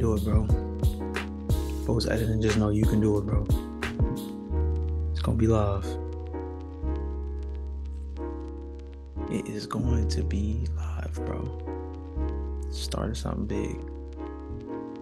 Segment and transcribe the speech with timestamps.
[0.00, 0.46] do it, bro.
[1.84, 3.46] Post editing, just know you can do it, bro.
[5.10, 5.84] It's gonna be live.
[9.30, 12.66] It is going to be live, bro.
[12.70, 13.78] Started something big.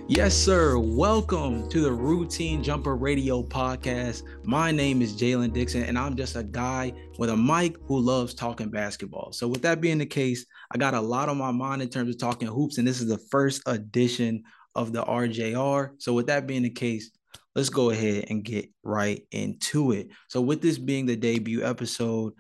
[0.09, 0.81] Yes, sir.
[0.81, 4.25] Welcome to the Routine Jumper Radio Podcast.
[4.43, 8.35] My name is Jalon Dixon, and I'm just a guy with a mic who loves
[8.35, 9.31] talking basketball.
[9.31, 12.13] So, with that being the case, I got a lot on my mind in terms
[12.13, 14.43] of talking hoops, and this is the first edition
[14.79, 15.91] of the RJR.
[15.99, 17.11] So, with that being the case,
[17.55, 20.09] let's go ahead and get right into it.
[20.29, 22.35] So, with this being the debut episode,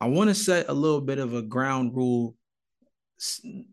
[0.00, 2.34] I want to set a little bit of a ground rule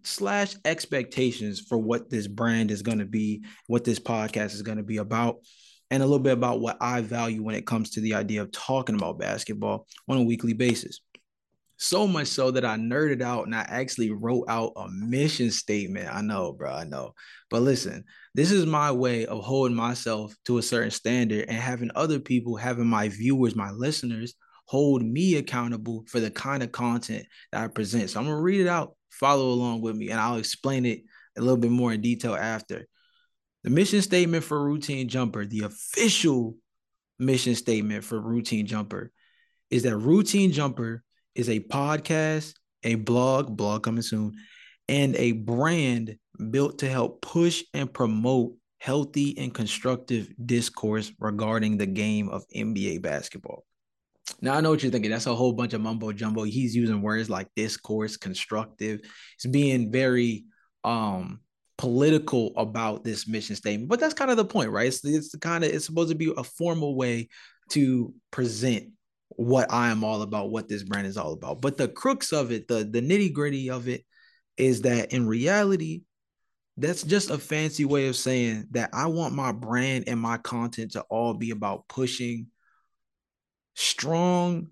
[0.03, 4.77] slash expectations for what this brand is going to be, what this podcast is going
[4.77, 5.37] to be about,
[5.89, 8.51] and a little bit about what I value when it comes to the idea of
[8.51, 10.99] talking about basketball on a weekly basis.
[11.77, 16.09] So much so that I nerded out and I actually wrote out a mission statement.
[16.11, 17.13] I know, bro, I know.
[17.51, 21.91] But listen, this is my way of holding myself to a certain standard and having
[21.93, 24.33] other people, having my viewers, my listeners,
[24.65, 28.09] hold me accountable for the kind of content that I present.
[28.09, 31.03] So I'm gonna read it out, follow along with me, and I'll explain it
[31.37, 32.85] a little bit more in detail after.
[33.63, 36.55] The mission statement for Routine Jumper, the official
[37.19, 39.11] mission statement for Routine Jumper,
[39.69, 41.03] is that Routine Jumper
[41.37, 44.33] is a podcast, a blog, blog coming soon,
[44.89, 46.17] and a brand
[46.49, 53.01] built to help push and promote healthy and constructive discourse regarding the game of NBA
[53.01, 53.65] basketball.
[54.41, 55.11] Now I know what you're thinking.
[55.11, 56.43] That's a whole bunch of mumbo jumbo.
[56.43, 59.01] He's using words like discourse, constructive.
[59.39, 60.45] He's being very
[60.83, 61.39] um
[61.77, 63.89] political about this mission statement.
[63.89, 64.87] But that's kind of the point, right?
[64.87, 67.29] It's, it's kind of it's supposed to be a formal way
[67.69, 68.91] to present
[69.37, 71.61] what I am all about, what this brand is all about.
[71.61, 74.03] But the crux of it, the the nitty gritty of it,
[74.57, 76.01] is that in reality,
[76.75, 80.91] that's just a fancy way of saying that I want my brand and my content
[80.93, 82.47] to all be about pushing
[83.75, 84.69] strong,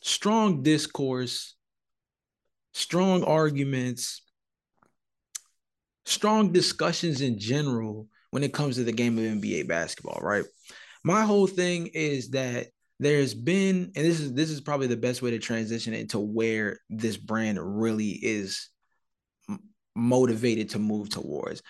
[0.00, 1.56] strong discourse,
[2.72, 4.22] strong arguments,
[6.04, 10.44] strong discussions in general when it comes to the game of NBA basketball, right?
[11.04, 12.68] My whole thing is that
[13.02, 16.78] there's been, and this is this is probably the best way to transition into where
[16.88, 18.68] this brand really is
[19.94, 21.62] motivated to move towards.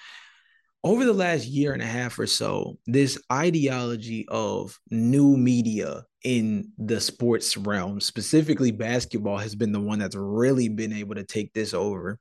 [0.85, 6.73] Over the last year and a half or so, this ideology of new media in
[6.77, 11.53] the sports realm, specifically basketball, has been the one that's really been able to take
[11.55, 12.19] this over,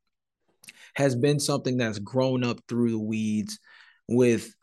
[0.95, 3.59] has been something that's grown up through the weeds
[4.07, 4.53] with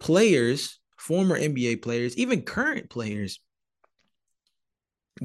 [0.00, 3.40] players, former NBA players, even current players,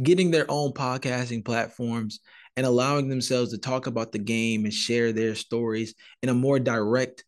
[0.01, 2.19] getting their own podcasting platforms
[2.55, 6.59] and allowing themselves to talk about the game and share their stories in a more
[6.59, 7.23] direct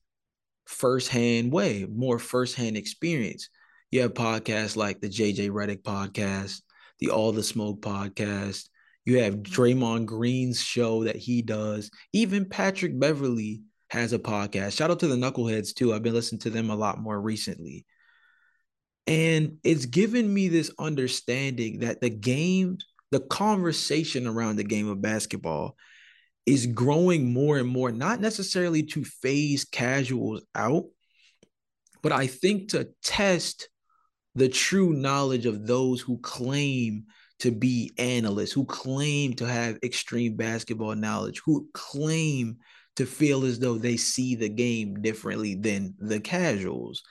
[0.65, 3.49] firsthand way, more firsthand experience.
[3.91, 6.61] You have podcasts like the JJ Redick podcast,
[6.99, 8.69] the All the Smoke podcast.
[9.05, 11.89] You have Draymond Green's show that he does.
[12.13, 14.77] Even Patrick Beverley has a podcast.
[14.77, 15.93] Shout out to the Knuckleheads too.
[15.93, 17.85] I've been listening to them a lot more recently.
[19.09, 22.77] And it's given me this understanding that the game,
[23.09, 25.75] the conversation around the game of basketball
[26.45, 30.85] is growing more and more, not necessarily to phase casuals out,
[32.03, 33.69] but I think to test
[34.35, 37.05] the true knowledge of those who claim
[37.39, 42.57] to be analysts, who claim to have extreme basketball knowledge, who claim
[42.97, 47.01] to feel as though they see the game differently than the casuals.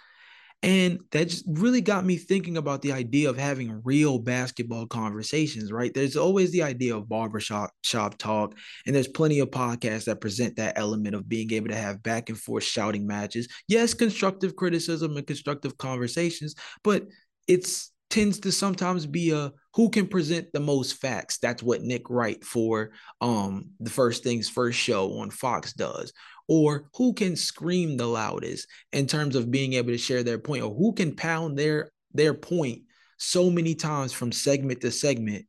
[0.62, 5.70] And that just really got me thinking about the idea of having real basketball conversations,
[5.70, 5.94] right?
[5.94, 8.54] There's always the idea of barbershop shop talk,
[8.84, 12.28] and there's plenty of podcasts that present that element of being able to have back
[12.28, 13.46] and forth shouting matches.
[13.68, 17.06] Yes, constructive criticism and constructive conversations, but
[17.46, 21.38] it's tends to sometimes be a who can present the most facts.
[21.38, 22.90] That's what Nick Wright for
[23.20, 26.12] um the first things first show on Fox does
[26.48, 30.62] or who can scream the loudest in terms of being able to share their point
[30.62, 32.82] or who can pound their their point
[33.18, 35.46] so many times from segment to segment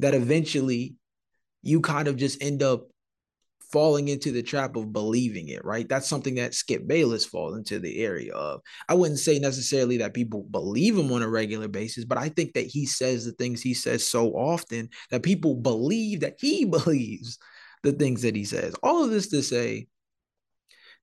[0.00, 0.96] that eventually
[1.62, 2.88] you kind of just end up
[3.72, 5.88] falling into the trap of believing it, right?
[5.88, 8.60] That's something that Skip Bayless falls into the area of.
[8.88, 12.54] I wouldn't say necessarily that people believe him on a regular basis, but I think
[12.54, 17.38] that he says the things he says so often that people believe that he believes
[17.82, 18.74] the things that he says.
[18.82, 19.86] All of this to say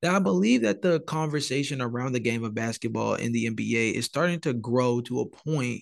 [0.04, 4.06] now, I believe that the conversation around the game of basketball in the NBA is
[4.06, 5.82] starting to grow to a point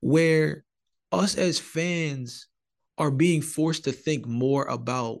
[0.00, 0.64] where
[1.12, 2.48] us as fans
[2.96, 5.18] are being forced to think more about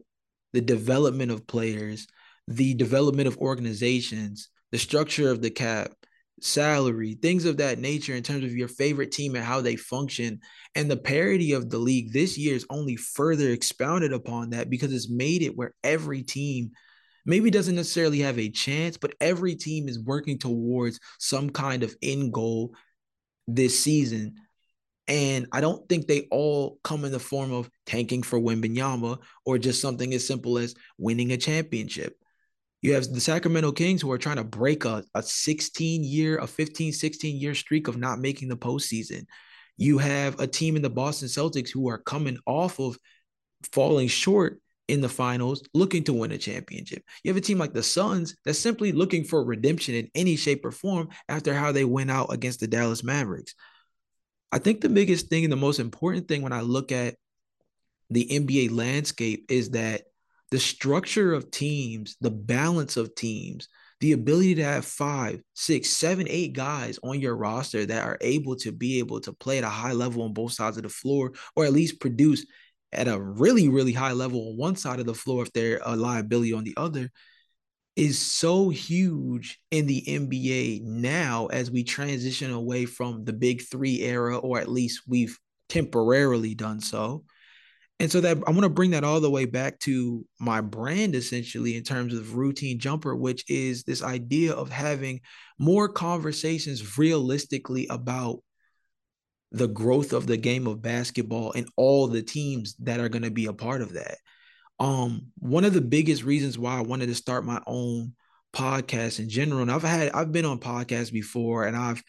[0.54, 2.06] the development of players,
[2.46, 5.92] the development of organizations, the structure of the cap,
[6.40, 10.40] salary, things of that nature in terms of your favorite team and how they function.
[10.74, 14.94] And the parity of the league this year is only further expounded upon that because
[14.94, 16.70] it's made it where every team
[17.28, 21.94] maybe doesn't necessarily have a chance, but every team is working towards some kind of
[22.02, 22.74] end goal
[23.46, 24.34] this season.
[25.06, 29.58] And I don't think they all come in the form of tanking for Wembanyama or
[29.58, 32.16] just something as simple as winning a championship.
[32.80, 36.46] You have the Sacramento Kings who are trying to break a, a 16 year, a
[36.46, 39.26] 15, 16 year streak of not making the postseason.
[39.76, 42.98] You have a team in the Boston Celtics who are coming off of
[43.70, 47.02] falling short in the finals, looking to win a championship.
[47.22, 50.64] You have a team like the Suns that's simply looking for redemption in any shape
[50.64, 53.54] or form after how they went out against the Dallas Mavericks.
[54.50, 57.16] I think the biggest thing and the most important thing when I look at
[58.10, 60.02] the NBA landscape is that
[60.50, 63.68] the structure of teams, the balance of teams,
[64.00, 68.56] the ability to have five, six, seven, eight guys on your roster that are able
[68.56, 71.32] to be able to play at a high level on both sides of the floor,
[71.56, 72.46] or at least produce
[72.92, 75.96] at a really, really high level on one side of the floor if they're a
[75.96, 77.10] liability on the other,
[77.96, 84.00] is so huge in the NBA now as we transition away from the big three
[84.02, 85.36] era, or at least we've
[85.68, 87.24] temporarily done so.
[88.00, 91.16] And so that I want to bring that all the way back to my brand
[91.16, 95.20] essentially in terms of routine jumper, which is this idea of having
[95.58, 98.38] more conversations realistically about
[99.50, 103.30] the growth of the game of basketball and all the teams that are going to
[103.30, 104.16] be a part of that.
[104.78, 108.14] Um, one of the biggest reasons why I wanted to start my own
[108.54, 112.02] podcast in general, and I've had I've been on podcasts before, and I've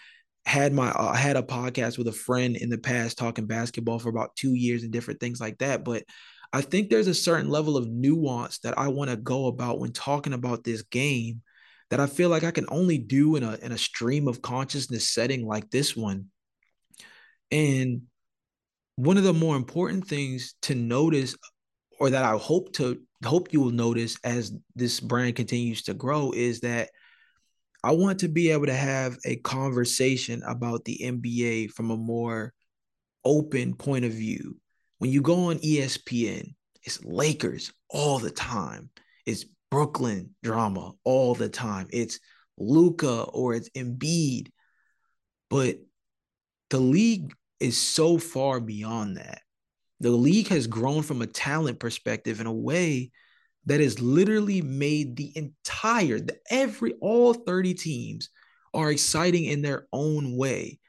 [0.45, 4.09] had my uh, had a podcast with a friend in the past talking basketball for
[4.09, 5.83] about two years and different things like that.
[5.83, 6.03] But
[6.51, 9.91] I think there's a certain level of nuance that I want to go about when
[9.91, 11.41] talking about this game
[11.89, 15.09] that I feel like I can only do in a in a stream of consciousness
[15.09, 16.25] setting like this one.
[17.51, 18.03] And
[18.95, 21.35] one of the more important things to notice
[21.99, 26.31] or that I hope to hope you will notice as this brand continues to grow
[26.31, 26.89] is that
[27.83, 32.53] I want to be able to have a conversation about the NBA from a more
[33.23, 34.57] open point of view.
[34.97, 38.89] When you go on ESPN, it's Lakers all the time.
[39.25, 41.87] It's Brooklyn drama all the time.
[41.91, 42.19] It's
[42.57, 44.51] Luka or it's Embiid.
[45.49, 45.77] But
[46.69, 49.41] the league is so far beyond that.
[49.99, 53.11] The league has grown from a talent perspective in a way
[53.65, 58.29] that has literally made the entire the, every all 30 teams
[58.73, 60.79] are exciting in their own way.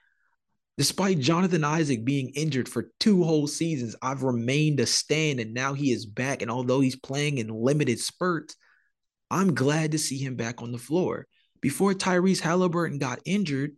[0.79, 5.75] Despite Jonathan Isaac being injured for two whole seasons, I've remained a stand and now
[5.75, 6.41] he is back.
[6.41, 8.57] And although he's playing in limited spurts,
[9.31, 11.27] I'm glad to see him back on the floor.
[11.61, 13.73] Before Tyrese Halliburton got injured,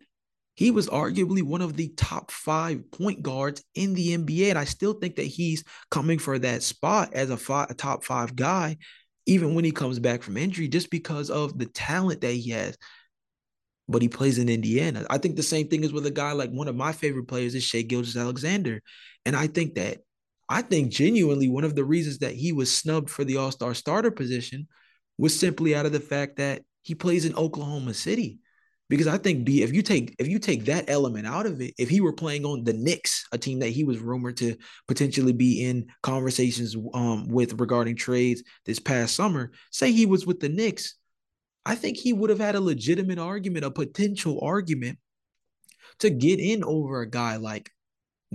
[0.54, 4.50] he was arguably one of the top five point guards in the NBA.
[4.50, 8.04] And I still think that he's coming for that spot as a, five, a top
[8.04, 8.76] five guy,
[9.26, 12.76] even when he comes back from injury, just because of the talent that he has.
[13.88, 15.06] But he plays in Indiana.
[15.08, 17.54] I think the same thing is with a guy like one of my favorite players
[17.54, 18.80] is Shai Gilgeous-Alexander.
[19.24, 19.98] And I think that,
[20.48, 23.74] I think genuinely one of the reasons that he was snubbed for the All Star
[23.74, 24.68] starter position
[25.16, 28.38] was simply out of the fact that he plays in Oklahoma City
[28.92, 31.72] because I think B if you take if you take that element out of it,
[31.78, 34.54] if he were playing on the Knicks, a team that he was rumored to
[34.86, 40.40] potentially be in conversations um, with regarding trades this past summer, say he was with
[40.40, 40.96] the Knicks,
[41.64, 44.98] I think he would have had a legitimate argument, a potential argument
[46.00, 47.70] to get in over a guy like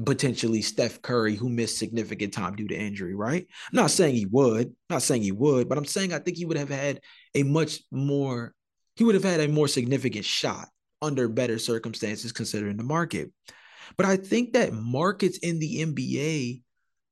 [0.08, 3.46] potentially Steph Curry, who missed significant time due to injury, right?
[3.72, 6.46] I'm not saying he would, not saying he would, but I'm saying I think he
[6.46, 7.02] would have had
[7.36, 8.56] a much more
[8.98, 10.70] he would have had a more significant shot
[11.02, 13.32] under better circumstances considering the market.
[13.96, 16.62] But I think that markets in the NBA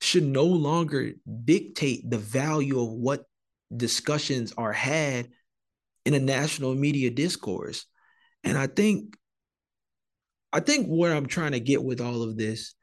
[0.02, 1.12] should no longer
[1.46, 3.26] dictate the value of what
[3.76, 5.30] discussions are had
[6.06, 7.86] in a national media discourse.
[8.44, 9.16] And I think
[10.52, 12.74] I think what I'm trying to get with all of this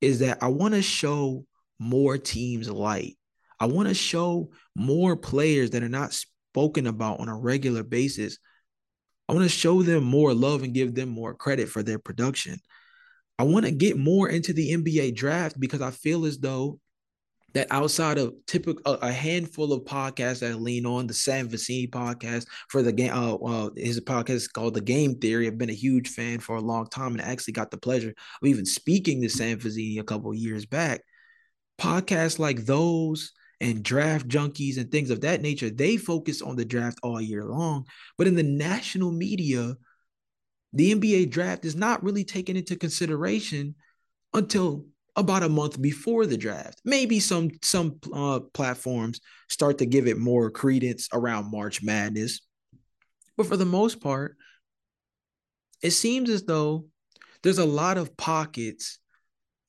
[0.00, 1.44] is that I want to show
[1.78, 3.16] more teams light.
[3.60, 6.18] I want to show more players that are not
[6.50, 8.38] spoken about on a regular basis.
[9.28, 12.58] I want to show them more love and give them more credit for their production.
[13.38, 16.80] I want to get more into the NBA draft because I feel as though
[17.54, 22.46] that outside of typical a handful of podcasts that lean on the Sam Vecenie podcast
[22.68, 25.46] for the game, uh, uh, his podcast is called The Game Theory.
[25.46, 28.10] I've been a huge fan for a long time, and I actually got the pleasure
[28.10, 31.02] of even speaking to Sam Vecenie a couple years back.
[31.80, 36.64] Podcasts like those and draft junkies and things of that nature, they focus on the
[36.64, 37.84] draft all year long.
[38.16, 39.74] But in the national media,
[40.72, 43.74] the NBA draft is not really taken into consideration
[44.32, 44.86] until
[45.16, 46.80] about a month before the draft.
[46.84, 52.40] Maybe some some uh, platforms start to give it more credence around March Madness,
[53.36, 54.36] but for the most part,
[55.82, 56.86] it seems as though
[57.42, 58.98] there's a lot of pockets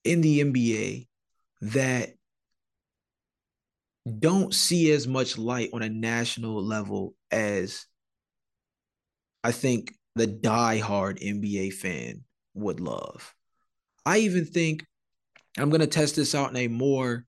[0.04, 1.08] in the NBA
[1.62, 2.14] that
[4.20, 7.86] don't see as much light on a national level as
[9.44, 13.34] I think the die-hard NBA fan would love.
[14.06, 14.86] I even think
[15.58, 17.26] I'm going to test this out in a more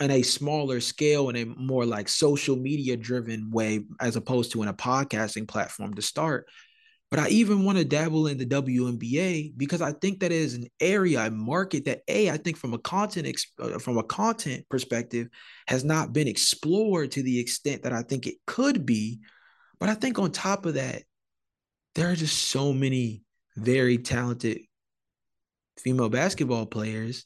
[0.00, 4.62] in a smaller scale in a more like social media driven way as opposed to
[4.62, 6.46] in a podcasting platform to start
[7.16, 10.66] but I even want to dabble in the WNBA because I think that is an
[10.80, 15.28] area, a market that a I think from a content uh, from a content perspective
[15.66, 19.20] has not been explored to the extent that I think it could be.
[19.80, 21.04] But I think on top of that,
[21.94, 23.22] there are just so many
[23.56, 24.58] very talented
[25.78, 27.24] female basketball players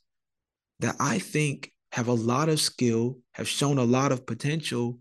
[0.79, 5.01] that I think have a lot of skill, have shown a lot of potential,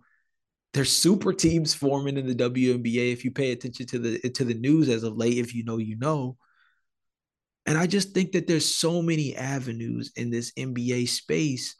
[0.74, 4.54] there's super teams forming in the WNBA if you pay attention to the to the
[4.54, 6.38] news as of late if you know you know.
[7.66, 11.76] And I just think that there's so many avenues in this NBA space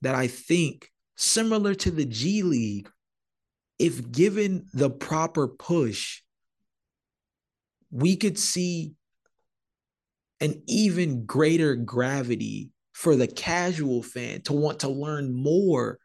[0.00, 2.88] that I think similar to the G League
[3.78, 6.22] if given the proper push
[7.90, 8.94] we could see
[10.40, 15.98] an even greater gravity for the casual fan to want to learn more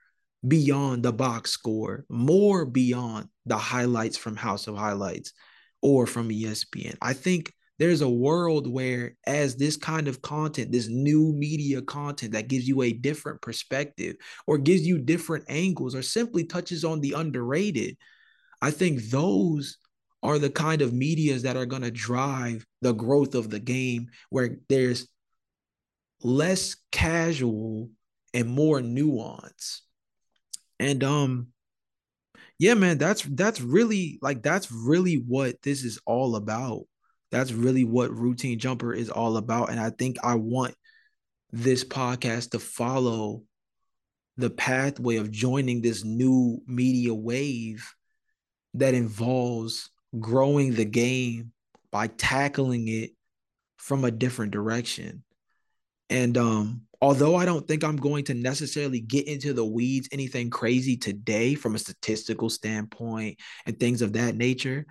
[0.46, 5.34] beyond the box score, more beyond the highlights from House of Highlights
[5.82, 6.96] or from ESPN.
[7.02, 12.34] I think there's a world where, as this kind of content, this new media content
[12.34, 14.16] that gives you a different perspective
[14.48, 17.98] or gives you different angles or simply touches on the underrated,
[18.62, 19.78] I think those
[20.24, 24.08] are the kind of medias that are going to drive the growth of the game
[24.32, 25.08] where there's
[26.24, 27.92] less casual
[28.34, 29.84] and more nuance
[30.80, 31.48] and um
[32.60, 36.84] yeah, man, that's that's really like that's really what this is all about.
[37.32, 40.76] That's really what routine jumper is all about and I think I want
[41.52, 43.44] this podcast to follow
[44.38, 47.94] the pathway of joining this new media wave
[48.76, 51.52] that involves growing the game
[51.92, 53.12] by tackling it
[53.78, 55.24] from a different direction.
[56.10, 60.50] And um although I don't think I'm going to necessarily get into the weeds anything
[60.50, 64.86] crazy today from a statistical standpoint and things of that nature,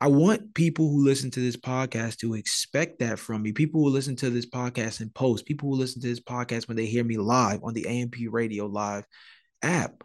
[0.00, 3.52] I want people who listen to this podcast to expect that from me.
[3.52, 6.76] People who listen to this podcast in post, people who listen to this podcast when
[6.76, 9.06] they hear me live on the AMP Radio Live
[9.62, 10.02] app.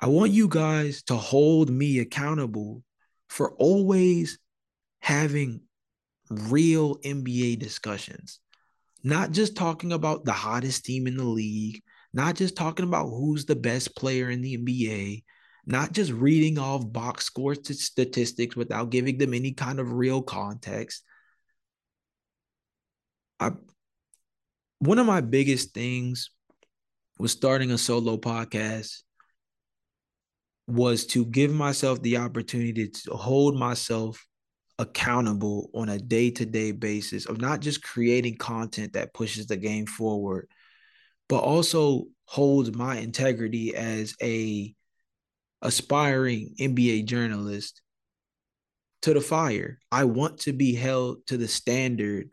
[0.00, 2.82] I want you guys to hold me accountable
[3.30, 4.38] for always
[5.00, 5.62] having
[6.28, 8.40] real NBA discussions
[9.06, 11.80] not just talking about the hottest team in the league,
[12.12, 15.22] not just talking about who's the best player in the NBA,
[15.64, 20.22] not just reading off box score to statistics without giving them any kind of real
[20.22, 21.04] context.
[23.38, 23.52] I
[24.80, 26.30] one of my biggest things
[27.16, 29.02] was starting a solo podcast
[30.66, 34.26] was to give myself the opportunity to hold myself
[34.78, 40.48] accountable on a day-to-day basis of not just creating content that pushes the game forward
[41.28, 44.74] but also holds my integrity as a
[45.62, 47.80] aspiring NBA journalist
[49.02, 49.78] to the fire.
[49.90, 52.30] I want to be held to the standard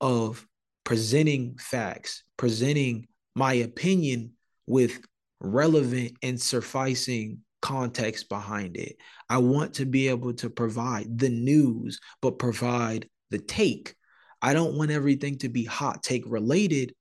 [0.00, 0.46] of
[0.84, 4.32] presenting facts, presenting my opinion
[4.66, 5.00] with
[5.40, 8.96] relevant and sufficing context behind it.
[9.28, 13.94] I want to be able to provide the news, but provide the take.
[14.40, 16.94] I don't want everything to be hot take related,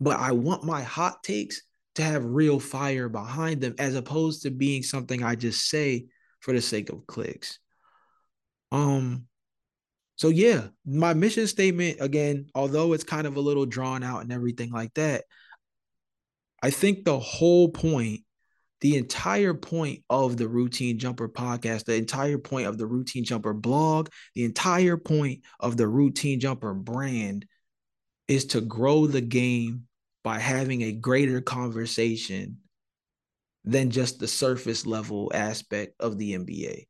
[0.00, 1.62] but I want my hot takes
[1.96, 6.06] to have real fire behind them as opposed to being something I just say
[6.40, 7.58] for the sake of clicks.
[8.72, 9.26] Um
[10.16, 14.30] so yeah, my mission statement again, although it's kind of a little drawn out and
[14.30, 15.24] everything like that,
[16.62, 18.20] I think the whole point
[18.80, 23.52] the entire point of the Routine Jumper podcast, the entire point of the Routine Jumper
[23.52, 27.46] blog, the entire point of the Routine Jumper brand
[28.28, 29.86] is to grow the game
[30.22, 32.58] by having a greater conversation
[33.64, 36.86] than just the surface level aspect of the NBA.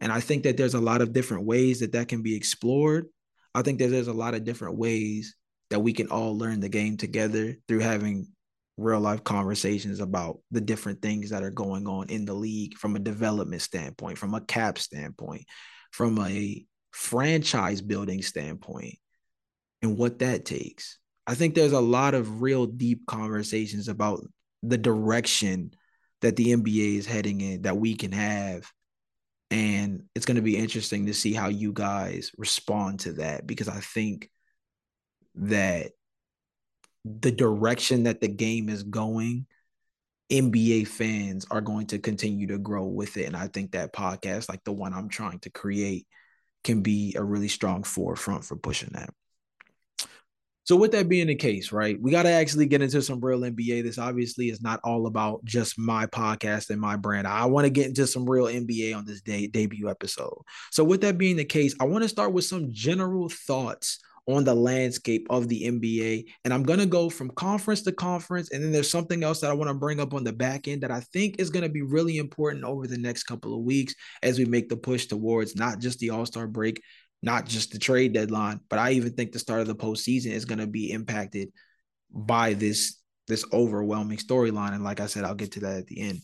[0.00, 3.06] And I think that there's a lot of different ways that that can be explored.
[3.54, 5.34] I think that there's a lot of different ways
[5.70, 8.28] that we can all learn the game together through having
[8.76, 12.96] real life conversations about the different things that are going on in the league from
[12.96, 15.44] a development standpoint, from a cap standpoint,
[15.92, 18.96] from a franchise building standpoint,
[19.82, 20.98] and what that takes.
[21.26, 24.20] I think there's a lot of real deep conversations about
[24.62, 25.72] the direction
[26.20, 28.70] that the NBA is heading in that we can have.
[29.50, 33.68] And it's going to be interesting to see how you guys respond to that because
[33.68, 34.30] I think
[35.36, 35.92] that
[37.20, 39.46] the direction that the game is going,
[40.30, 43.26] NBA fans are going to continue to grow with it.
[43.26, 46.06] And I think that podcast, like the one I'm trying to create,
[46.64, 49.10] can be a really strong forefront for pushing that.
[50.64, 53.38] So with that being the case, right, we got to actually get into some real
[53.38, 53.84] NBA.
[53.84, 57.28] This obviously is not all about just my podcast and my brand.
[57.28, 60.42] I want to get into some real NBA on this day debut episode.
[60.72, 64.44] So with that being the case, I want to start with some general thoughts on
[64.44, 66.24] the landscape of the NBA.
[66.44, 68.50] And I'm going to go from conference to conference.
[68.50, 70.82] And then there's something else that I want to bring up on the back end
[70.82, 73.94] that I think is going to be really important over the next couple of weeks
[74.22, 76.82] as we make the push towards not just the All Star break,
[77.22, 80.44] not just the trade deadline, but I even think the start of the postseason is
[80.44, 81.50] going to be impacted
[82.12, 84.72] by this this overwhelming storyline.
[84.72, 86.20] And like I said, I'll get to that at the end.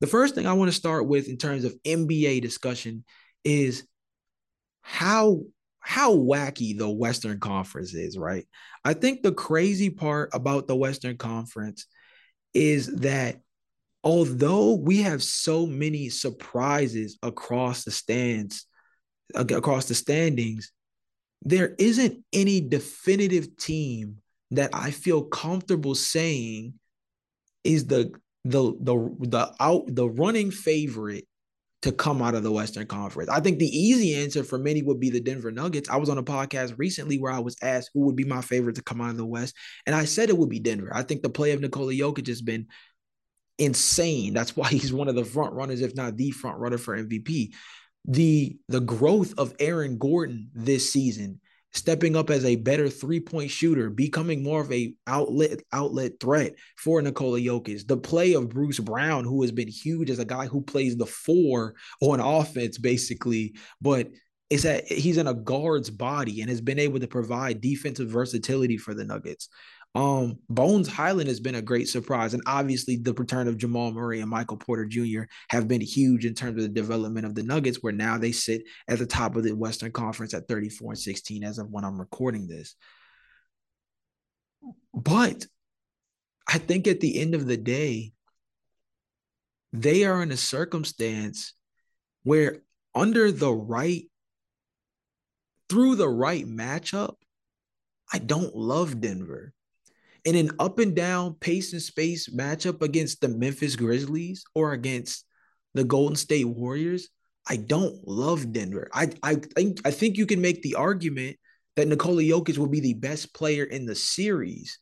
[0.00, 3.04] The first thing I want to start with in terms of NBA discussion
[3.44, 3.84] is
[4.82, 5.42] how
[5.80, 8.46] how wacky the Western Conference is, right?
[8.84, 11.86] I think the crazy part about the Western Conference
[12.54, 13.40] is that
[14.04, 18.66] although we have so many surprises across the stands,
[19.34, 20.72] across the standings,
[21.42, 24.18] there isn't any definitive team
[24.50, 26.74] that I feel comfortable saying
[27.64, 28.12] is the
[28.44, 31.26] the the the out the running favorite
[31.82, 33.30] to come out of the Western Conference.
[33.30, 35.88] I think the easy answer for many would be the Denver Nuggets.
[35.88, 38.76] I was on a podcast recently where I was asked who would be my favorite
[38.76, 39.56] to come out of the West,
[39.86, 40.90] and I said it would be Denver.
[40.94, 42.66] I think the play of Nikola Jokic has been
[43.58, 44.34] insane.
[44.34, 47.52] That's why he's one of the front runners, if not the front runner for MVP.
[48.06, 51.40] The the growth of Aaron Gordon this season
[51.72, 57.00] stepping up as a better three-point shooter, becoming more of a outlet outlet threat for
[57.00, 57.86] Nikola Jokic.
[57.86, 61.06] The play of Bruce Brown, who has been huge as a guy who plays the
[61.06, 64.08] four on offense, basically, but
[64.50, 68.76] is that he's in a guard's body and has been able to provide defensive versatility
[68.76, 69.48] for the Nuggets.
[69.94, 74.20] Um, Bones Hyland has been a great surprise, and obviously the return of Jamal Murray
[74.20, 75.22] and Michael Porter Jr.
[75.48, 78.62] have been huge in terms of the development of the Nuggets, where now they sit
[78.88, 81.98] at the top of the Western Conference at 34 and 16 as of when I'm
[81.98, 82.76] recording this.
[84.94, 85.46] But
[86.46, 88.12] I think at the end of the day,
[89.72, 91.54] they are in a circumstance
[92.22, 92.58] where
[92.94, 94.04] under the right
[95.68, 97.14] through the right matchup,
[98.12, 99.52] I don't love Denver
[100.24, 105.24] in an up and down pace and space matchup against the Memphis Grizzlies or against
[105.74, 107.08] the Golden State Warriors,
[107.48, 108.88] I don't love Denver.
[108.92, 111.36] I I think I think you can make the argument
[111.76, 114.78] that Nikola Jokic will be the best player in the series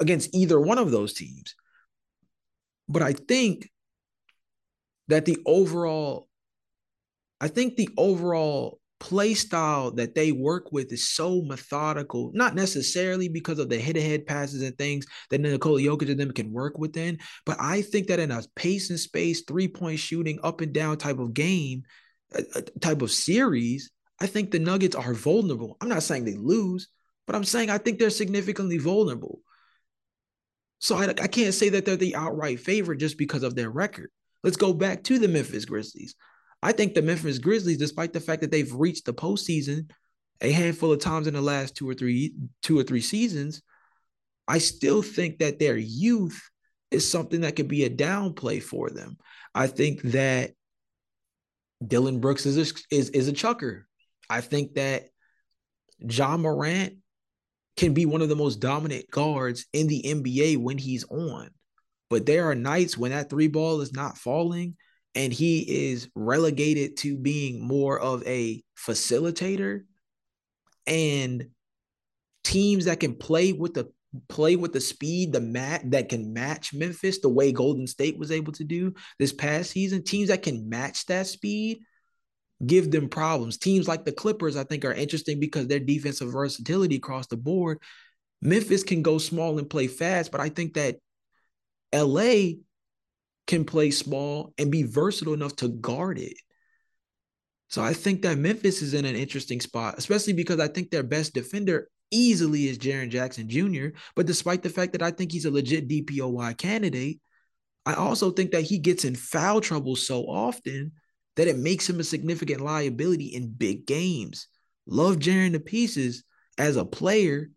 [0.00, 1.54] against either one of those teams.
[2.88, 3.68] But I think
[5.08, 6.28] that the overall
[7.40, 13.28] I think the overall play style that they work with is so methodical, not necessarily
[13.28, 17.18] because of the head-to-head passes and things that Nikola Jokic and them can work within,
[17.46, 21.18] but I think that in a pace and space, three-point shooting, up and down type
[21.18, 21.84] of game,
[22.34, 25.76] uh, uh, type of series, I think the Nuggets are vulnerable.
[25.80, 26.88] I'm not saying they lose,
[27.26, 29.40] but I'm saying I think they're significantly vulnerable.
[30.80, 34.10] So I, I can't say that they're the outright favorite just because of their record.
[34.42, 36.14] Let's go back to the Memphis Grizzlies.
[36.62, 39.90] I think the Memphis Grizzlies, despite the fact that they've reached the postseason
[40.40, 43.62] a handful of times in the last two or three two or three seasons,
[44.46, 46.40] I still think that their youth
[46.90, 49.18] is something that could be a downplay for them.
[49.54, 50.52] I think that
[51.86, 53.86] Dillon Brooks is a, is is a chucker.
[54.28, 55.08] I think that
[55.98, 56.94] Ja Morant
[57.76, 61.50] can be one of the most dominant guards in the NBA when he's on.
[62.10, 64.76] But there are nights when that three ball is not falling
[65.18, 69.80] and he is relegated to being more of a facilitator
[70.86, 71.48] and
[72.44, 73.90] teams that can play with the
[74.28, 78.30] play with the speed the mat that can match Memphis the way Golden State was
[78.30, 80.04] able to do this past season.
[80.04, 81.80] Teams that can match that speed
[82.64, 83.58] give them problems.
[83.58, 87.80] Teams like the Clippers I think are interesting because their defensive versatility across the board.
[88.40, 90.98] Memphis can go small and play fast but I think that
[91.92, 92.58] LA
[93.48, 96.36] can play small and be versatile enough to guard it.
[97.68, 101.02] So I think that Memphis is in an interesting spot, especially because I think their
[101.02, 103.88] best defender easily is Jaren Jackson Jr.
[104.14, 107.20] But despite the fact that I think he's a legit DPOY candidate,
[107.84, 110.92] I also think that he gets in foul trouble so often
[111.36, 114.48] that it makes him a significant liability in big games.
[114.86, 116.24] Love Jaren to pieces
[116.58, 117.50] as a player,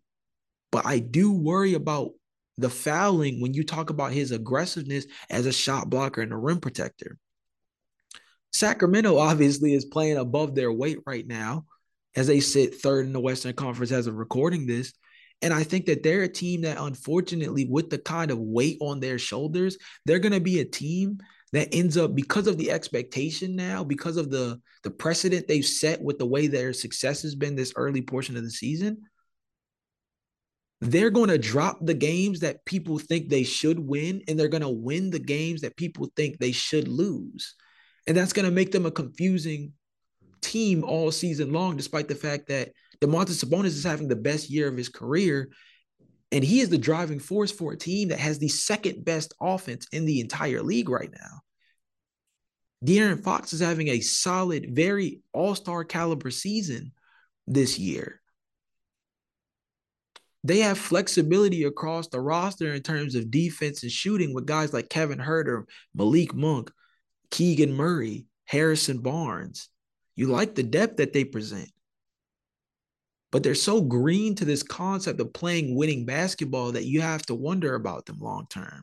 [0.70, 2.10] but I do worry about
[2.58, 6.60] the fouling when you talk about his aggressiveness as a shot blocker and a rim
[6.60, 7.18] protector.
[8.52, 11.64] Sacramento obviously is playing above their weight right now
[12.14, 14.92] as they sit third in the Western Conference as of recording this.
[15.40, 19.00] And I think that they're a team that, unfortunately, with the kind of weight on
[19.00, 21.18] their shoulders, they're going to be a team
[21.52, 26.00] that ends up because of the expectation now, because of the the precedent they've set
[26.02, 29.02] with the way their success has been this early portion of the season.
[30.82, 34.62] They're going to drop the games that people think they should win, and they're going
[34.62, 37.54] to win the games that people think they should lose.
[38.08, 39.74] And that's going to make them a confusing
[40.40, 44.66] team all season long, despite the fact that Domantas Sabonis is having the best year
[44.66, 45.50] of his career.
[46.32, 49.86] And he is the driving force for a team that has the second best offense
[49.92, 51.42] in the entire league right now.
[52.84, 56.90] De'Aaron Fox is having a solid, very all star caliber season
[57.46, 58.21] this year.
[60.44, 64.88] They have flexibility across the roster in terms of defense and shooting with guys like
[64.88, 66.72] Kevin Huerter, Malik Monk,
[67.30, 69.68] Keegan Murray, Harrison Barnes.
[70.16, 71.70] You like the depth that they present.
[73.30, 77.34] But they're so green to this concept of playing winning basketball that you have to
[77.34, 78.82] wonder about them long term.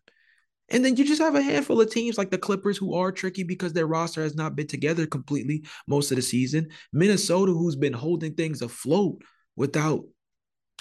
[0.70, 3.44] And then you just have a handful of teams like the Clippers who are tricky
[3.44, 6.70] because their roster has not been together completely most of the season.
[6.94, 9.22] Minnesota, who's been holding things afloat
[9.56, 10.04] without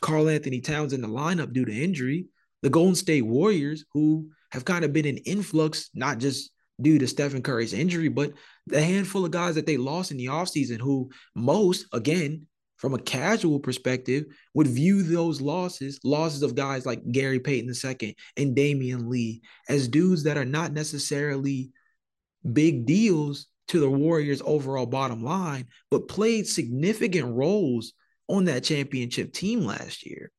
[0.01, 2.27] Karl-Anthony Towns in the lineup due to injury.
[2.63, 7.07] The Golden State Warriors, who have kind of been in influx, not just due to
[7.07, 8.33] Stephen Curry's injury, but
[8.67, 12.99] the handful of guys that they lost in the offseason who most, again, from a
[12.99, 19.09] casual perspective, would view those losses, losses of guys like Gary Payton II and Damion
[19.09, 21.71] Lee, as dudes that are not necessarily
[22.53, 27.93] big deals to the Warriors' overall bottom line, but played significant roles
[28.29, 30.31] on that championship team last year.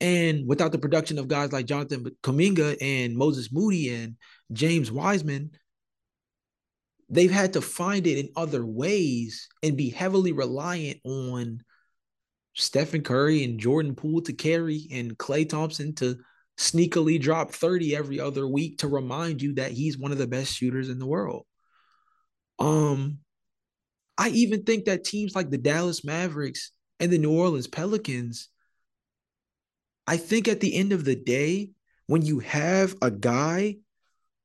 [0.00, 4.16] And without the production of guys like Jonathan Kuminga and Moses Moody and
[4.52, 5.50] James Wiseman,
[7.08, 11.62] they've had to find it in other ways and be heavily reliant on
[12.54, 16.18] Stephen Curry and Jordan Poole to carry and Klay Thompson to
[16.58, 20.54] sneakily drop 30 every other week to remind you that he's one of the best
[20.54, 21.46] shooters in the world.
[22.58, 23.18] Um
[24.18, 28.48] I even think that teams like the Dallas Mavericks and the New Orleans Pelicans
[30.08, 31.72] I think at the end of the day
[32.06, 33.76] when you have a guy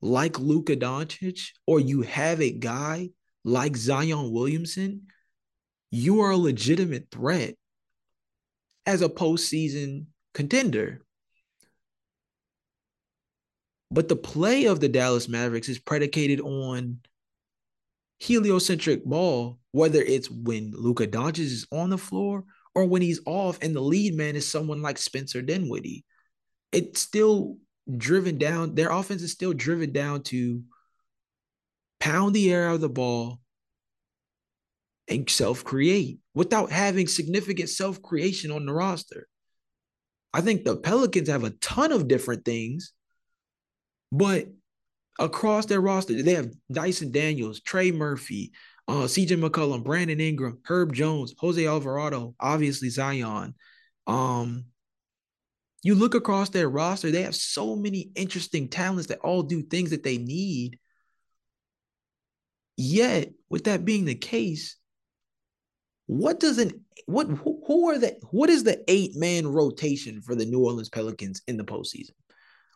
[0.02, 3.12] like Luka Doncic or you have a guy
[3.46, 5.04] like Zion Williamson,
[5.90, 7.56] you are a legitimate threat
[8.86, 11.06] as a postseason contender.
[13.90, 17.00] But the play of the Dallas Mavericks is predicated on
[18.24, 23.60] heliocentric ball, whether it's when Luka Doncic is on the floor or when he's off
[23.62, 26.06] and the lead man is someone like Spencer Dinwiddie.
[26.72, 27.58] It's still
[27.98, 28.76] driven down.
[28.76, 30.64] Their offense is still driven down to
[32.00, 33.40] pound the air out of the ball
[35.10, 39.28] and self create without having significant self creation on the roster.
[40.34, 42.94] I think the Pelicans have a ton of different things,
[44.12, 44.48] but
[45.20, 48.52] across their roster, they have Dyson Daniels, Trey Murphy,
[48.88, 53.56] uh, CJ McCollum, Brandon Ingram, Herb Jones, Jose Alvarado, obviously Zion.
[54.08, 54.66] Um,
[55.84, 59.92] you look across their roster, they have so many interesting talents that all do things
[59.92, 60.80] that they need.
[62.76, 64.78] Yet, with that being the case,
[66.08, 70.36] what does an what who, who are the what is the eight man rotation for
[70.36, 72.12] the New Orleans Pelicans in the postseason?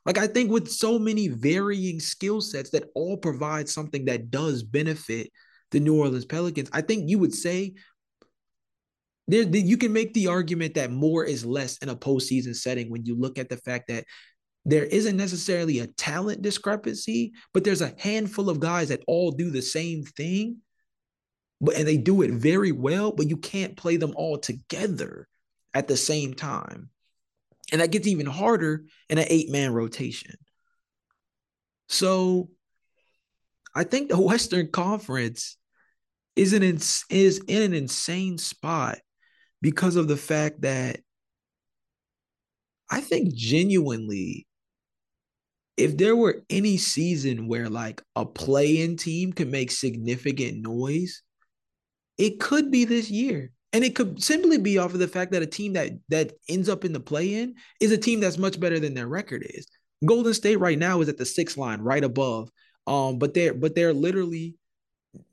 [0.08, 4.64] Like I think with so many varying skill sets that all provide something that does
[4.64, 5.30] benefit
[5.72, 7.76] the New Orleans Pelicans, I think you would say
[9.28, 13.06] there you can make the argument that more is less in a postseason setting when
[13.06, 14.06] you look at the fact that
[14.64, 19.52] there isn't necessarily a talent discrepancy, but there's a handful of guys that all do
[19.52, 20.58] the same thing,
[21.60, 25.28] but and they do it very well, but you can't play them all together
[25.74, 26.90] at the same time.
[27.72, 30.36] And that gets even harder in an eight-man rotation.
[31.90, 32.50] So
[33.76, 35.58] I think the Western Conference
[36.36, 39.00] is an is in an insane spot
[39.62, 41.00] because of the fact that
[42.90, 44.48] I think genuinely,
[45.76, 51.22] if there were any season where like a play in team could make significant noise,
[52.18, 53.52] it could be this year.
[53.74, 56.70] And it could simply be off of the fact that a team that that ends
[56.70, 59.68] up in the play-in is a team that's much better than their record is.
[60.06, 62.50] Golden State right now is at the sixth line, right above.
[62.86, 64.56] Um, but they're but they're literally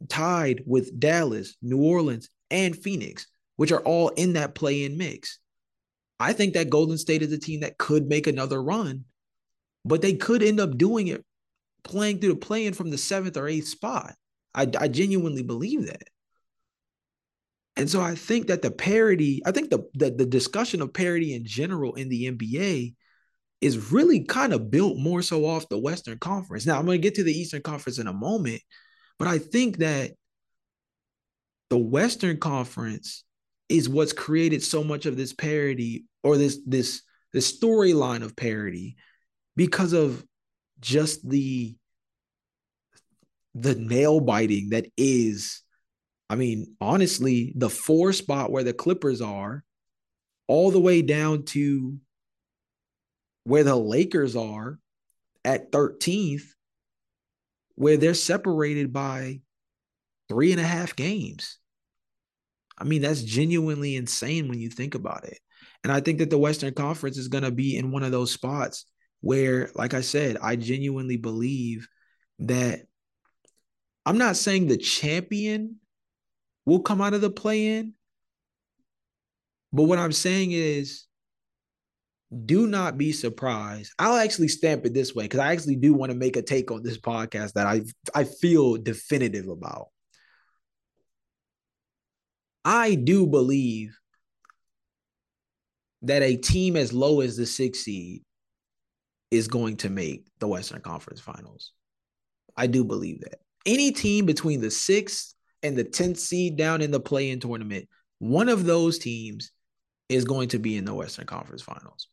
[0.09, 5.39] tied with Dallas, New Orleans, and Phoenix, which are all in that play-in mix.
[6.19, 9.05] I think that Golden State is a team that could make another run,
[9.85, 11.25] but they could end up doing it
[11.85, 14.15] playing through the play-in from the seventh or eighth spot.
[14.55, 16.09] I, I genuinely believe that.
[17.77, 21.35] And so I think that the parity, I think the, the the discussion of parity
[21.35, 22.95] in general in the NBA
[23.61, 26.67] is really kind of built more so off the Western Conference.
[26.67, 28.61] Now I'm going to get to the Eastern Conference in a moment,
[29.19, 30.13] but I think that
[31.71, 33.25] the Western Conference
[33.69, 38.97] is what's created so much of this parity or this this this storyline of parity
[39.57, 40.25] because of
[40.79, 41.75] just the
[43.55, 45.64] the nail biting that is
[46.29, 49.65] I mean, honestly, the four spot where the Clippers are,
[50.47, 51.99] all the way down to
[53.45, 54.79] where the Lakers are
[55.45, 56.45] at 13th,
[57.77, 59.41] where they're separated by
[60.29, 61.59] three and a half games.
[62.79, 65.39] I mean, that's genuinely insane when you think about it.
[65.83, 68.33] And I think that the Western Conference is going to be in one of those
[68.33, 68.87] spots
[69.21, 71.87] where, like I said, I genuinely believe
[72.41, 72.81] that
[74.07, 75.77] I'm not saying the champion
[76.67, 77.95] will come out of the play in.
[79.73, 81.07] But what I'm saying is,
[82.47, 83.93] do not be surprised.
[83.99, 86.71] I'll actually stamp it this way because I actually do want to make a take
[86.71, 87.83] on this podcast that I
[88.15, 89.89] I feel definitive about.
[92.65, 93.97] I do believe
[96.03, 98.23] that a team as low as the six seed
[99.31, 101.73] is going to make the Western Conference Finals.
[102.57, 103.41] I do believe that.
[103.67, 105.34] Any team between the sixth
[105.65, 109.51] and the 10th seed down in the play in tournament, one of those teams
[110.09, 112.09] is going to be in the Western Conference Finals.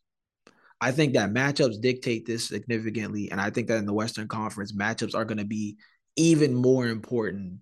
[0.79, 3.29] I think that matchups dictate this significantly.
[3.29, 5.77] And I think that in the Western Conference, matchups are going to be
[6.15, 7.59] even more important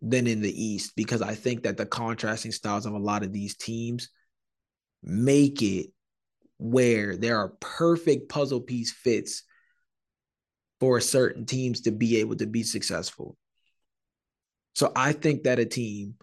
[0.00, 3.32] than in the East because I think that the contrasting styles of a lot of
[3.32, 4.08] these teams
[5.02, 5.86] make it
[6.58, 9.42] where there are perfect puzzle piece fits
[10.80, 13.36] for certain teams to be able to be successful.
[14.74, 16.14] So I think that a team,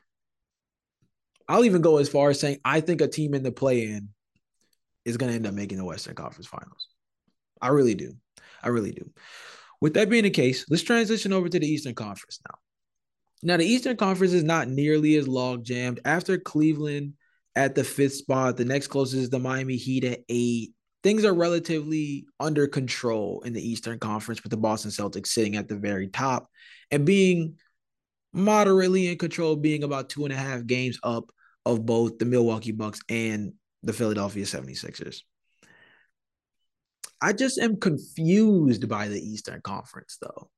[1.48, 4.10] I'll even go as far as saying I think a team in the play in
[5.06, 6.88] is going to end up making the Western Conference Finals.
[7.62, 8.14] I really do.
[8.64, 9.10] I really do.
[9.82, 12.58] With that being the case, let's transition over to the Eastern Conference now.
[13.42, 16.02] Now, the Eastern Conference is not nearly as log jammed.
[16.04, 17.14] After Cleveland
[17.56, 20.74] at the fifth spot, the next closest is the Miami Heat at eight.
[21.04, 25.70] Things are relatively under control in the Eastern Conference with the Boston Celtics sitting at
[25.70, 26.50] the very top
[26.92, 27.56] and being
[28.34, 31.32] moderately in control, being about two and a half games up
[31.66, 35.22] of both the Milwaukee Bucks and the Philadelphia 76ers.
[37.22, 40.50] I just am confused by the Eastern Conference, though.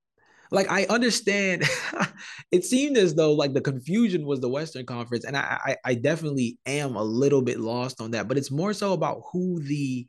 [0.52, 1.64] Like, I understand
[2.52, 5.94] it seemed as though like the confusion was the Western Conference, and I, I, I
[5.96, 10.08] definitely am a little bit lost on that, but it's more so about who the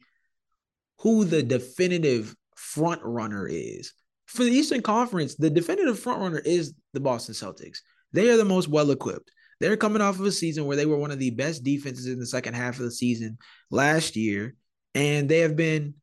[0.98, 3.92] who the definitive front runner is
[4.32, 7.78] for the Eastern Conference, the definitive front runner is the Boston Celtics.
[8.12, 9.30] They are the most well equipped.
[9.60, 12.18] They're coming off of a season where they were one of the best defenses in
[12.18, 13.38] the second half of the season
[13.70, 14.54] last year,
[14.94, 15.94] and they have been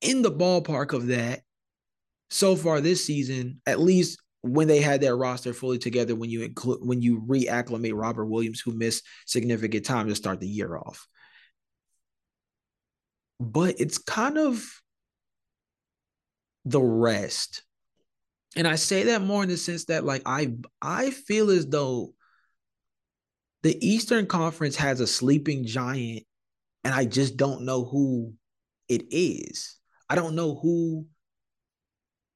[0.00, 1.40] in the ballpark of that
[2.30, 6.42] so far this season, at least when they had their roster fully together when you
[6.42, 11.06] include when you reacclimate Robert Williams, who missed significant time to start the year off.
[13.38, 14.64] But it's kind of
[16.64, 17.62] the rest.
[18.56, 22.14] And I say that more in the sense that like I I feel as though
[23.62, 26.24] the Eastern Conference has a sleeping giant
[26.82, 28.34] and I just don't know who
[28.88, 29.76] it is.
[30.08, 31.06] I don't know who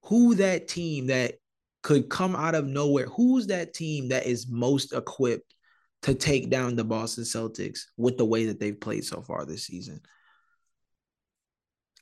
[0.02, 1.34] who that team that
[1.82, 3.06] could come out of nowhere.
[3.06, 5.54] Who's that team that is most equipped
[6.02, 9.66] to take down the Boston Celtics with the way that they've played so far this
[9.66, 10.00] season?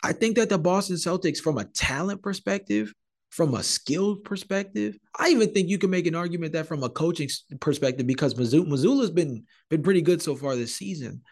[0.04, 2.92] I think that the Boston Celtics, from a talent perspective,
[3.32, 6.90] from a skilled perspective, I even think you can make an argument that from a
[6.90, 11.22] coaching perspective, because Mazzulla's been been pretty good so far this season.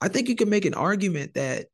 [0.00, 1.66] I think you can make an argument that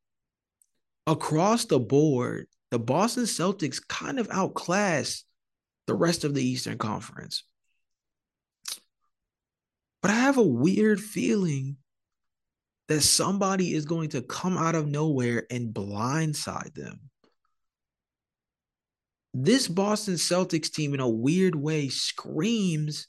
[1.07, 5.23] across the board, the Boston Celtics kind of outclass
[5.87, 7.43] the rest of the Eastern Conference.
[10.03, 11.77] But I have a weird feeling
[12.89, 17.09] that somebody is going to come out of nowhere and blindside them.
[19.39, 23.07] This Boston Celtics team, in a weird way, screams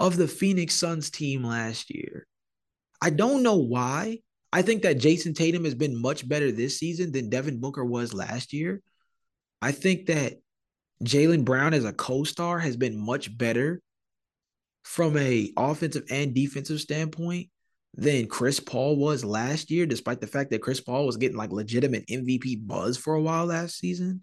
[0.00, 2.26] of the Phoenix Suns team last year.
[3.00, 4.18] I don't know why.
[4.52, 8.12] I think that Jayson Tatum has been much better this season than Devin Booker was
[8.12, 8.82] last year.
[9.62, 10.40] I think that
[11.04, 13.80] Jaylen Brown as a co-star has been much better
[14.82, 17.50] from a offensive and defensive standpoint
[17.94, 21.52] than Chris Paul was last year, despite the fact that Chris Paul was getting like
[21.52, 24.22] legitimate MVP buzz for a while last season.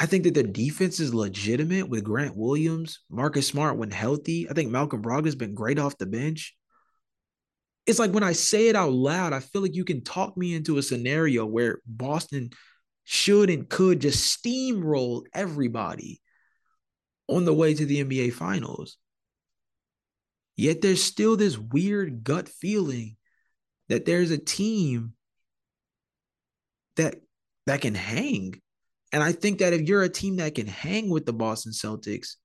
[0.00, 4.48] I think that the defense is legitimate with Grant Williams, Marcus Smart when healthy.
[4.48, 6.54] I think Malcolm Brogdon's been great off the bench.
[7.84, 10.54] It's like when I say it out loud, I feel like you can talk me
[10.54, 12.50] into a scenario where Boston
[13.02, 16.20] should and could just steamroll everybody
[17.26, 18.98] on the way to the NBA Finals.
[20.56, 23.16] Yet there's still this weird gut feeling
[23.88, 25.14] that there's a team
[26.96, 27.16] that
[27.66, 28.60] that can hang
[29.12, 32.36] and I think that if you're a team that can hang with the Boston Celtics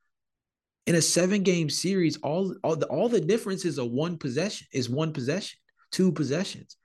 [0.86, 4.68] in a seven game series, all all the, all the difference is a one possession
[4.72, 5.60] is one possession,
[5.92, 6.78] two possessions.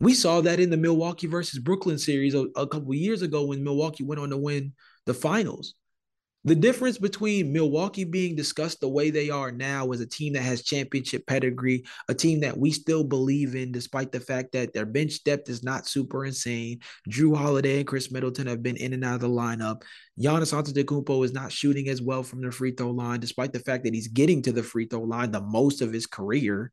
[0.00, 3.62] We saw that in the Milwaukee versus Brooklyn series a, a couple years ago when
[3.62, 4.72] Milwaukee went on to win
[5.06, 5.74] the finals.
[6.46, 10.42] The difference between Milwaukee being discussed the way they are now as a team that
[10.42, 14.84] has championship pedigree, a team that we still believe in, despite the fact that their
[14.84, 16.80] bench depth is not super insane.
[17.08, 19.84] Jrue Holiday and Khris Middleton have been in and out of the lineup.
[20.20, 23.84] Giannis Antetokounmpo is not shooting as well from the free throw line, despite the fact
[23.84, 26.70] that he's getting to the free throw line the most of his career.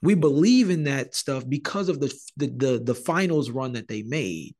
[0.00, 4.02] We believe in that stuff because of the the the, the finals run that they
[4.02, 4.54] made.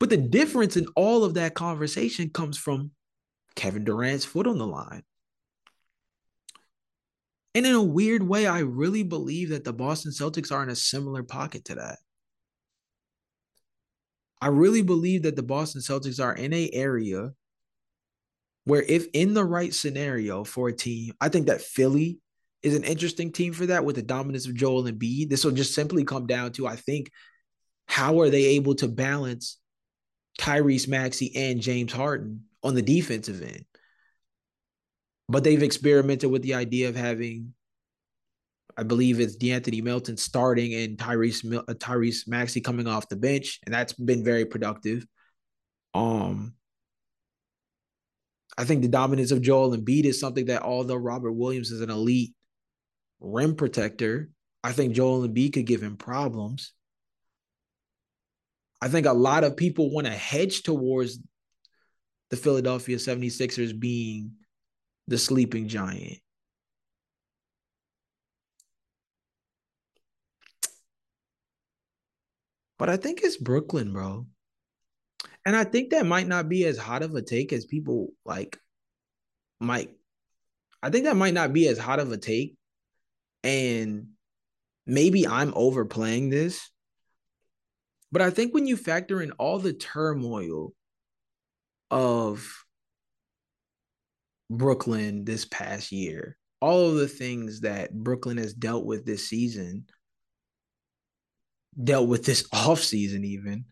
[0.00, 2.92] But the difference in all of that conversation comes from
[3.56, 5.02] Kevin Durant's foot on the line.
[7.54, 10.76] And in a weird way, I really believe that the Boston Celtics are in a
[10.76, 11.98] similar pocket to that.
[14.40, 17.32] I really believe that the Boston Celtics are in a area
[18.64, 22.20] where if in the right scenario for a team, I think that Philly
[22.62, 25.28] is an interesting team for that with the dominance of Joel Embiid.
[25.28, 27.10] This will just simply come down to I think
[27.86, 29.58] how are they able to balance
[30.38, 33.64] Tyrese Maxey and James Harden on the defensive end.
[35.28, 37.52] But they've experimented with the idea of having,
[38.76, 43.60] I believe it's De'Anthony Melton starting and Tyrese uh, Tyrese Maxey coming off the bench,
[43.66, 45.06] and that's been very productive.
[45.92, 46.54] Um,
[48.56, 51.90] I think the dominance of Joel Embiid is something that although Robert Williams is an
[51.90, 52.34] elite
[53.20, 54.30] rim protector,
[54.64, 56.72] I think Joel Embiid could give him problems.
[58.80, 61.18] I think a lot of people want to hedge towards
[62.30, 64.32] the Philadelphia 76ers being
[65.06, 66.18] the sleeping giant.
[72.78, 74.26] But I think it's Brooklyn, bro.
[75.44, 78.58] And I think that might not be as hot of a take as people like
[79.60, 79.90] might.
[80.82, 82.54] I think that might not be as hot of a take.
[83.42, 84.08] And
[84.86, 86.70] maybe I'm overplaying this.
[88.10, 90.72] But I think when you factor in all the turmoil
[91.90, 92.64] of
[94.50, 99.86] Brooklyn this past year, all of the things that Brooklyn has dealt with this season,
[101.82, 103.66] dealt with this off season even,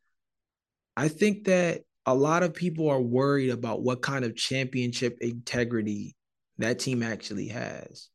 [0.96, 6.14] I think that a lot of people are worried about what kind of championship integrity
[6.58, 8.08] that team actually has.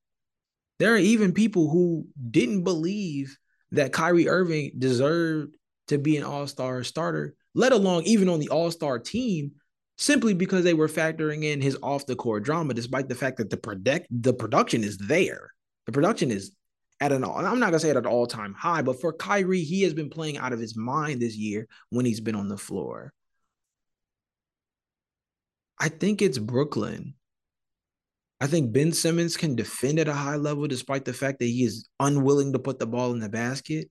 [0.79, 3.37] There are even people who didn't believe
[3.71, 5.55] that Kyrie Irving deserved
[5.91, 9.51] to be an all-star starter, let alone even on the all-star team,
[9.97, 14.07] simply because they were factoring in his off-the-court drama, despite the fact that the product
[14.09, 15.53] the production is there.
[15.85, 16.51] The production is
[16.99, 19.93] at an I'm not gonna say at an all-time high, but for Kyrie, he has
[19.93, 23.13] been playing out of his mind this year when he's been on the floor.
[25.77, 27.15] I think it's Brooklyn.
[28.39, 31.63] I think Ben Simmons can defend at a high level despite the fact that he
[31.63, 33.89] is unwilling to put the ball in the basket.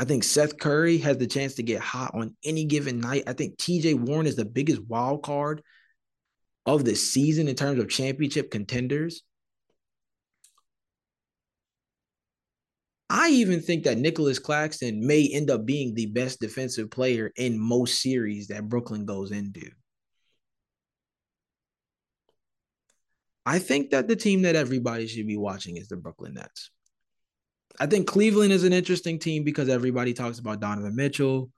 [0.00, 3.24] I think Seth Curry has the chance to get hot on any given night.
[3.26, 5.62] I think TJ Warren is the biggest wild card
[6.64, 9.22] of the season in terms of championship contenders.
[13.10, 17.58] I even think that Nicolas Claxton may end up being the best defensive player in
[17.58, 19.68] most series that Brooklyn goes into.
[23.44, 26.70] I think that the team that everybody should be watching is the Brooklyn Nets.
[27.80, 31.50] I think Cleveland is an interesting team because everybody talks about Donovan Mitchell.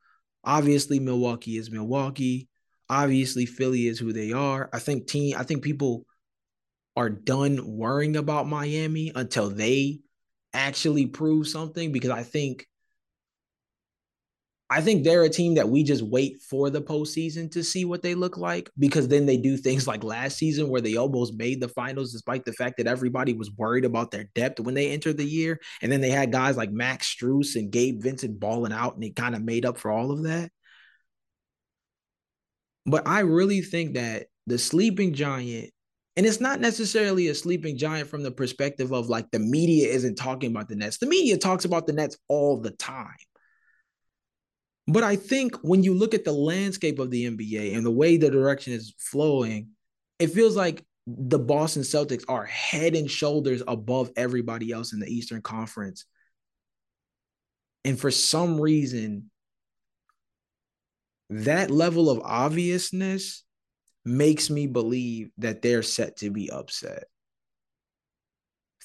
[0.45, 2.49] Obviously, Milwaukee is Milwaukee.
[2.89, 4.71] Obviously, Philly is who they are.
[4.73, 5.37] I think team.
[5.37, 6.07] I think people
[6.97, 9.99] are done worrying about Miami until they
[10.53, 12.67] actually prove something because I think
[14.73, 18.01] I think they're a team that we just wait for the postseason to see what
[18.01, 21.61] they look like because then they do things like last season where they almost made
[21.61, 25.19] the finals despite the fact that everybody was worried about their depth when they entered
[25.19, 25.61] the year.
[25.83, 29.15] And then they had guys like Max Strus and Gabe Vincent balling out and it
[29.15, 30.51] kind of made up for all of that.
[32.87, 35.71] But I really think that the sleeping giant,
[36.17, 40.15] and it's not necessarily a sleeping giant from the perspective of like the media isn't
[40.15, 40.97] talking about the Nets.
[40.97, 43.17] The media talks about the Nets all the time.
[44.89, 48.17] But I think when you look at the landscape of the NBA and the way
[48.17, 49.69] the direction is flowing,
[50.19, 55.13] it feels like the Boston Celtics are head and shoulders above everybody else in the
[55.13, 56.07] Eastern Conference.
[57.85, 59.31] And for some reason,
[61.31, 63.45] that level of obviousness
[64.05, 67.05] makes me believe that they're set to be upset.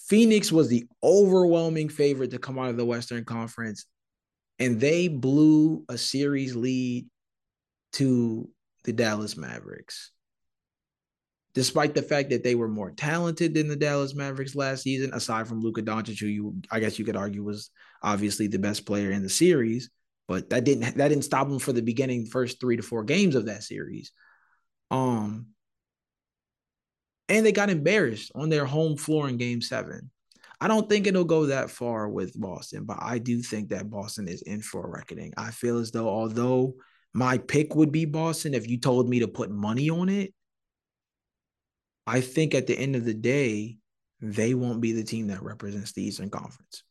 [0.08, 3.86] Phoenix was the overwhelming favorite to come out of the Western Conference,
[4.60, 7.08] and they blew a series lead
[7.94, 8.50] to
[8.84, 10.12] the Dallas Mavericks.
[11.54, 15.48] Despite the fact that they were more talented than the Dallas Mavericks last season, aside
[15.48, 17.72] from Luka Doncic, who you I guess you could argue was
[18.04, 19.90] obviously the best player in the series,
[20.28, 23.36] but that didn't that didn't stop them for the beginning first three to four games
[23.36, 24.12] of that series.
[24.92, 25.48] Um,
[27.30, 30.12] and they got embarrassed on their home floor in game seven.
[30.60, 34.28] I don't think it'll go that far with Boston, but I do think that Boston
[34.28, 35.34] is in for a reckoning.
[35.38, 36.76] I feel as though, although
[37.14, 40.34] my pick would be Boston, if you told me to put money on it,
[42.08, 43.78] I think at the end of the day,
[44.20, 46.84] they won't be the team that represents the Eastern Conference.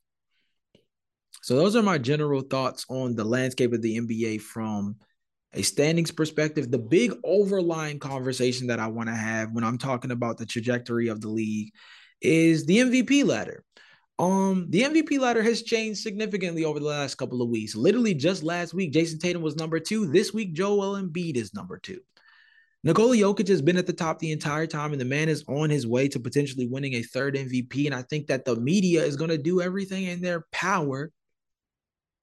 [1.43, 4.97] So, those are my general thoughts on the landscape of the NBA from
[5.53, 10.11] a standings perspective, the big overlying conversation that I want to have when I'm talking
[10.11, 11.73] about the trajectory of the league
[12.21, 13.65] is the MVP ladder.
[14.19, 17.77] Um, the MVP ladder has changed significantly over the last couple of weeks.
[17.77, 20.07] Literally, just last week, Jayson Tatum was number two.
[20.07, 22.01] This week, Joel Embiid is number two.
[22.83, 25.71] Nikola Jokic has been at the top the entire time, and the man is on
[25.71, 27.87] his way to potentially winning a third MVP.
[27.87, 31.11] And I think that the media is going to do everything in their power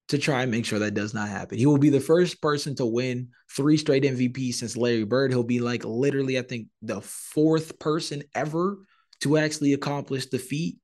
[0.08, 1.58] to try and make sure that does not happen.
[1.58, 5.30] He will be the first person to win three straight MVPs since Larry Bird.
[5.30, 8.78] He'll be like literally, I think, the fourth person ever
[9.20, 10.78] to actually accomplish the feat.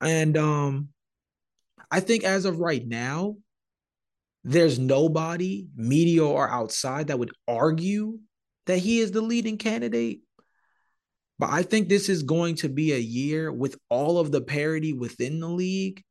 [0.00, 0.88] And um,
[1.90, 3.36] I think as of right now,
[4.44, 8.18] there's nobody, media or outside, that would argue
[8.66, 10.20] that he is the leading candidate.
[11.38, 14.92] But I think this is going to be a year with all of the parity
[14.92, 16.02] within the league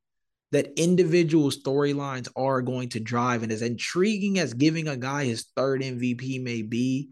[0.51, 3.43] that individual storylines are going to drive.
[3.43, 7.09] And as intriguing as giving a guy his third MVP may be,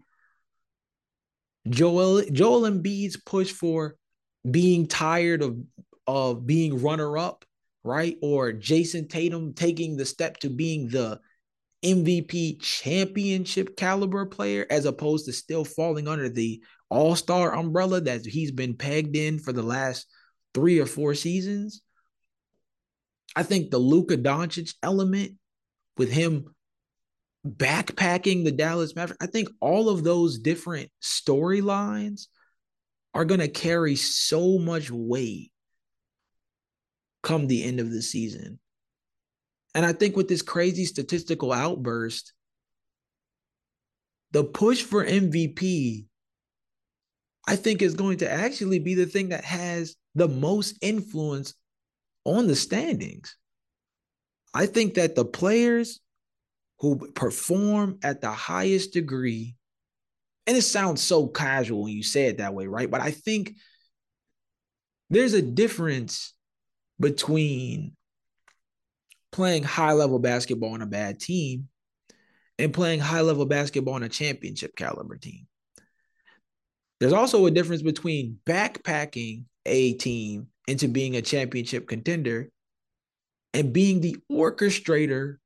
[1.68, 3.96] Joel Joel Embiid's push for
[4.48, 5.58] being tired of
[6.06, 7.44] of being runner up,
[7.84, 8.16] right?
[8.22, 11.20] Or Jayson Tatum taking the step to being the
[11.84, 18.52] MVP championship caliber player as opposed to still falling under the all-star umbrella that he's
[18.52, 20.06] been pegged in for the last
[20.54, 21.82] 3 or 4 seasons.
[23.34, 25.32] I think the Luka Doncic element
[25.96, 26.54] with him
[27.46, 32.26] backpacking the Dallas Mavericks, I think all of those different storylines
[33.14, 35.50] are going to carry so much weight
[37.22, 38.58] come the end of the season.
[39.74, 42.32] And I think with this crazy statistical outburst,
[44.32, 46.06] the push for MVP,
[47.46, 51.54] I think, is going to actually be the thing that has the most influence
[52.24, 53.36] on the standings.
[54.54, 56.00] I think that the players
[56.82, 59.54] who perform at the highest degree,
[60.48, 62.90] and it sounds so casual when you say it that way, right?
[62.90, 63.52] But I think
[65.08, 66.34] there's a difference
[66.98, 67.92] between
[69.30, 71.68] playing high level basketball on a bad team
[72.58, 75.46] and playing high level basketball on a championship caliber team.
[76.98, 82.50] There's also a difference between backpacking a team into being a championship contender
[83.54, 85.36] and being the orchestrator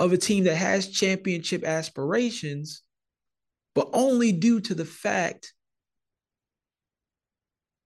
[0.00, 2.82] of a team that has championship aspirations,
[3.74, 5.52] but only due to the fact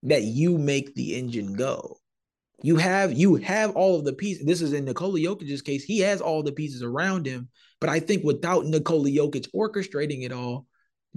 [0.04, 1.98] that you make the engine go.
[2.62, 4.46] You have you have all of the pieces.
[4.46, 5.82] This is in Nikola Jokic's case.
[5.82, 7.48] He has all the pieces around him,
[7.80, 10.66] but I think without Nikola Jokic orchestrating it all,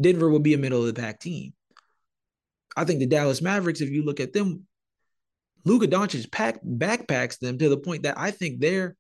[0.02, 1.54] Denver would be a middle of the pack team.
[2.76, 4.66] I think the Dallas Mavericks, if you look at them,
[5.64, 8.96] Luka Doncic pack, backpacks them to the point that I think they're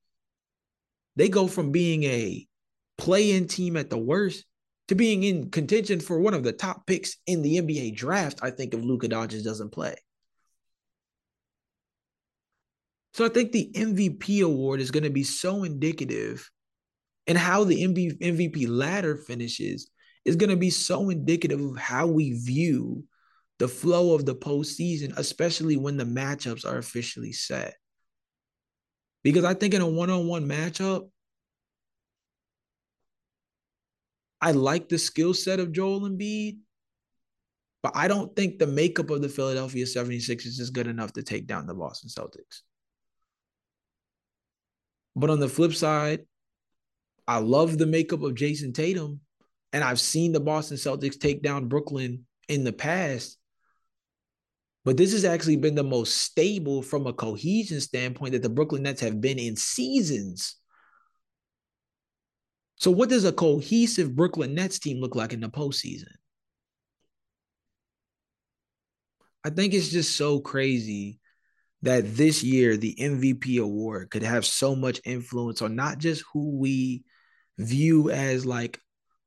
[1.17, 2.47] they go from being a
[2.97, 4.45] play-in team at the worst
[4.87, 8.39] to being in contention for one of the top picks in the NBA draft.
[8.41, 9.95] I think if Luka Doncic doesn't play.
[13.13, 16.49] So I think the MVP award is going to be so indicative
[17.25, 19.89] and how the MVP ladder finishes
[20.23, 23.03] is going to be so indicative of how we view
[23.57, 27.73] the flow of the postseason, especially when the matchups are officially set.
[29.27, 31.09] Because I think in a one on one matchup,
[34.39, 36.59] I like the skill set of Joel Embiid,
[37.83, 41.45] but I don't think the makeup of the Philadelphia 76ers is good enough to take
[41.45, 42.61] down the Boston Celtics.
[45.13, 46.21] But on the flip side,
[47.27, 49.19] I love the makeup of Jayson Tatum,
[49.73, 53.37] and I've seen the Boston Celtics take down Brooklyn in the past.
[54.87, 58.83] But this has actually been the most stable from a cohesion standpoint that the Brooklyn
[58.83, 60.55] Nets have been in seasons.
[62.77, 66.13] So, what does a cohesive Brooklyn Nets team look like in the postseason?
[69.43, 71.19] I think it's just so crazy
[71.81, 76.57] that this year the MVP award could have so much influence on not just who
[76.57, 77.03] we
[77.57, 78.79] view as like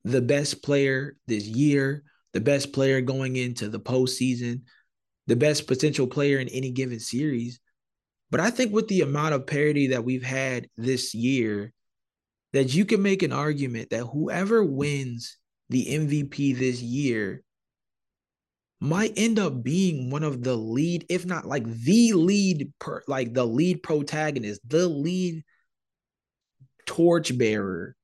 [0.05, 2.03] the best player this year,
[2.33, 4.63] the best player going into the postseason,
[5.31, 7.61] the best potential player in any given series.
[8.33, 11.72] But I think with the amount of parity that we've had this year,
[12.53, 15.37] that you can make an argument that whoever wins
[15.68, 17.45] the MVP this year
[18.81, 23.33] might end up being one of the lead, if not like the lead, per, like
[23.33, 25.45] the lead protagonist, the lead
[26.87, 27.95] torchbearer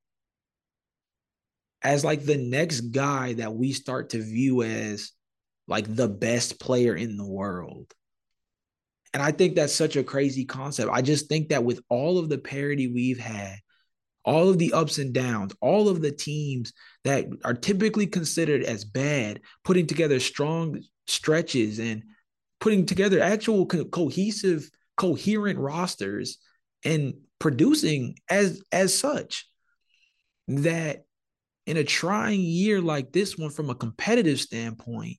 [1.81, 5.11] as like the next guy that we start to view as
[5.67, 7.93] like the best player in the world.
[9.13, 10.91] And I think that's such a crazy concept.
[10.91, 13.55] I just think that with all of the parity we've had,
[14.23, 16.73] all of the ups and downs, all of the teams
[17.05, 22.03] that are typically considered as bad, putting together strong stretches and
[22.59, 26.37] putting together actual co- cohesive, coherent rosters
[26.83, 29.47] and producing as as such
[30.47, 31.05] that
[31.65, 35.17] in a trying year like this one from a competitive standpoint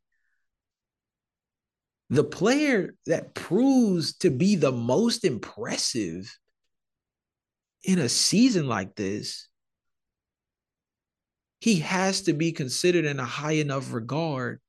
[2.11, 6.37] the player that proves to be the most impressive
[7.85, 9.49] in a season like this,
[11.61, 14.61] he has to be considered in a high enough regard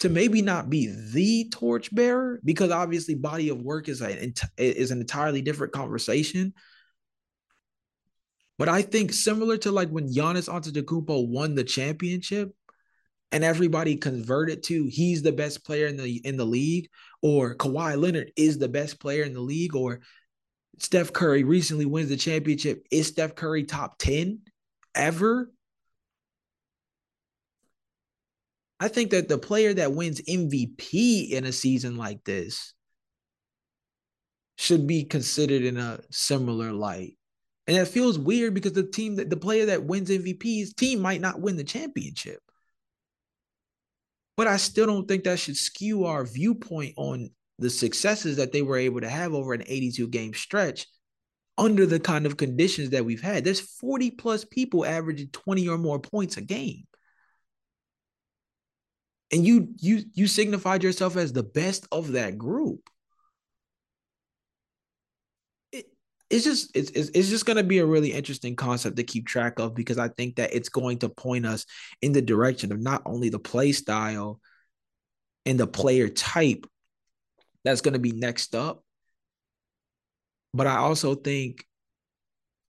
[0.00, 5.00] to maybe not be the torchbearer, because obviously body of work is a, is an
[5.00, 6.52] entirely different conversation.
[8.58, 12.54] But I think similar to like when Giannis Antetokounmpo won the championship,
[13.34, 16.88] and everybody converted to he's the best player in the in the league,
[17.20, 20.02] or Kawhi Leonard is the best player in the league, or
[20.78, 22.86] Steph Curry recently wins the championship.
[22.92, 24.38] Is Steph Curry top 10
[24.94, 25.50] ever?
[28.78, 32.72] I think that the player that wins MVP in a season like this
[34.58, 37.16] should be considered in a similar light.
[37.66, 41.20] And it feels weird because the team that the player that wins MVP's team might
[41.20, 42.43] not win the championship.
[44.36, 48.62] But I still don't think that should skew our viewpoint on the successes that they
[48.62, 50.86] were able to have over an 82 game stretch
[51.56, 53.44] under the kind of conditions that we've had.
[53.44, 56.84] There's 40 plus people averaging 20 or more points a game.
[59.32, 62.88] And you you you signified yourself as the best of that group.
[65.72, 65.86] It,
[66.34, 69.60] it's just it's, it's just going to be a really interesting concept to keep track
[69.60, 71.64] of because I think that it's going to point us
[72.02, 74.40] in the direction of not only the play style
[75.46, 76.66] and the player type
[77.62, 78.82] that's going to be next up,
[80.52, 81.64] but I also think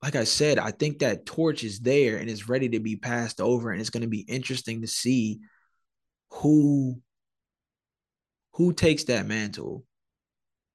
[0.00, 3.40] like I said, I think that torch is there and is ready to be passed
[3.40, 5.40] over, and it's going to be interesting to see
[6.30, 7.02] who
[8.52, 9.84] who takes that mantle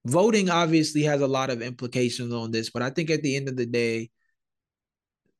[0.05, 3.49] voting obviously has a lot of implications on this, but I think at the end
[3.49, 4.09] of the day,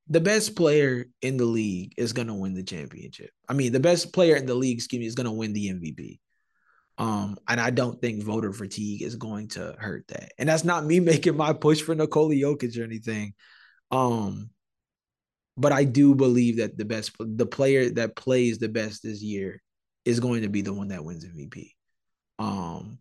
[0.07, 3.31] the best player in the league is going to win the championship.
[3.47, 5.69] I mean, the best player in the league, excuse me, is going to win the
[5.69, 6.19] MVP.
[6.97, 10.33] Um, and I don't think voter fatigue is going to hurt that.
[10.37, 13.33] And that's not me making my push for Nikola Jokic or anything.
[13.89, 14.49] Um,
[15.57, 19.61] but I do believe that the best, the player that plays the best this year
[20.05, 21.71] is going to be the one that wins MVP.
[22.39, 22.99] Um,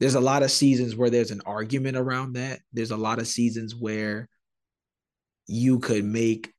[0.00, 2.60] there's a lot of seasons where there's an argument around that.
[2.72, 4.28] There's a lot of seasons where
[5.46, 6.52] you could make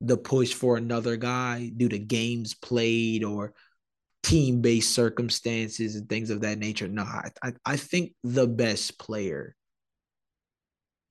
[0.00, 3.54] the push for another guy due to games played or
[4.22, 6.88] team based circumstances and things of that nature.
[6.88, 9.54] No, I, I, I think the best player,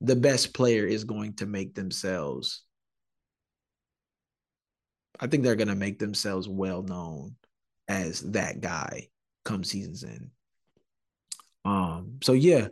[0.00, 2.62] the best player is going to make themselves.
[5.20, 7.34] I think they're going to make themselves well known
[7.88, 9.08] as that guy
[9.44, 10.30] come season's end.
[11.64, 12.68] Um, so yeah,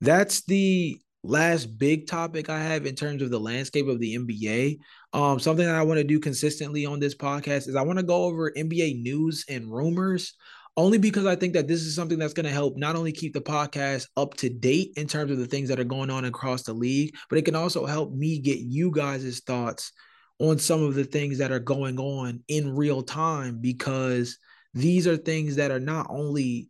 [0.00, 4.78] that's the last big topic I have in terms of the landscape of the NBA.
[5.12, 8.04] Um, something that I want to do consistently on this podcast is I want to
[8.04, 10.34] go over NBA news and rumors
[10.76, 13.34] only because I think that this is something that's going to help not only keep
[13.34, 16.62] the podcast up to date in terms of the things that are going on across
[16.62, 19.92] the league, but it can also help me get you guys' thoughts
[20.38, 24.38] on some of the things that are going on in real time because
[24.72, 26.68] these are things that are not only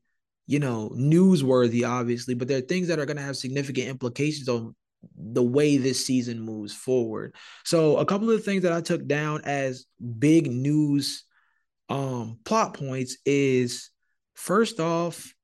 [0.48, 4.48] you know newsworthy obviously but there are things that are going to have significant implications
[4.48, 4.74] on
[5.16, 7.36] the way this season moves forward.
[7.64, 9.86] So a couple of things that i took down as
[10.18, 11.22] big news
[11.88, 13.90] um plot points is
[14.38, 15.34] First off,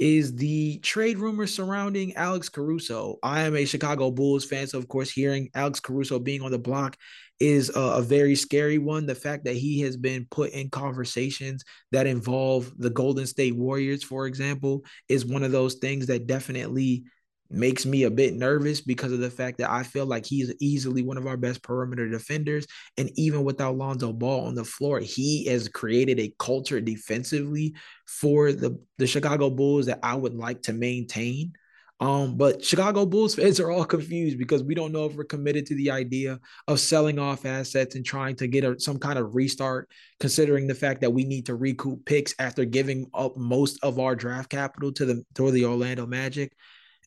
[0.00, 3.18] is the trade rumors surrounding Alex Caruso.
[3.22, 6.58] I am a Chicago Bulls fan, so of course, hearing Alex Caruso being on the
[6.58, 6.96] block
[7.38, 9.04] is a, a, very scary one.
[9.04, 14.02] The fact that he has been put in conversations that involve the Golden State Warriors,
[14.02, 17.04] for example, is one of those things that definitely
[17.50, 21.02] makes me a bit nervous because of the fact that I feel like he's easily
[21.02, 22.66] one of our best perimeter defenders.
[22.96, 27.74] And even without Lonzo Ball on the floor, he has created a culture defensively
[28.06, 31.52] for the, the Chicago Bulls that I would like to maintain.
[32.00, 35.66] Um, but Chicago Bulls fans are all confused because we don't know if we're committed
[35.66, 39.34] to the idea of selling off assets and trying to get a, some kind of
[39.34, 39.88] restart,
[40.18, 44.16] considering the fact that we need to recoup picks after giving up most of our
[44.16, 46.52] draft capital to the to the Orlando Magic.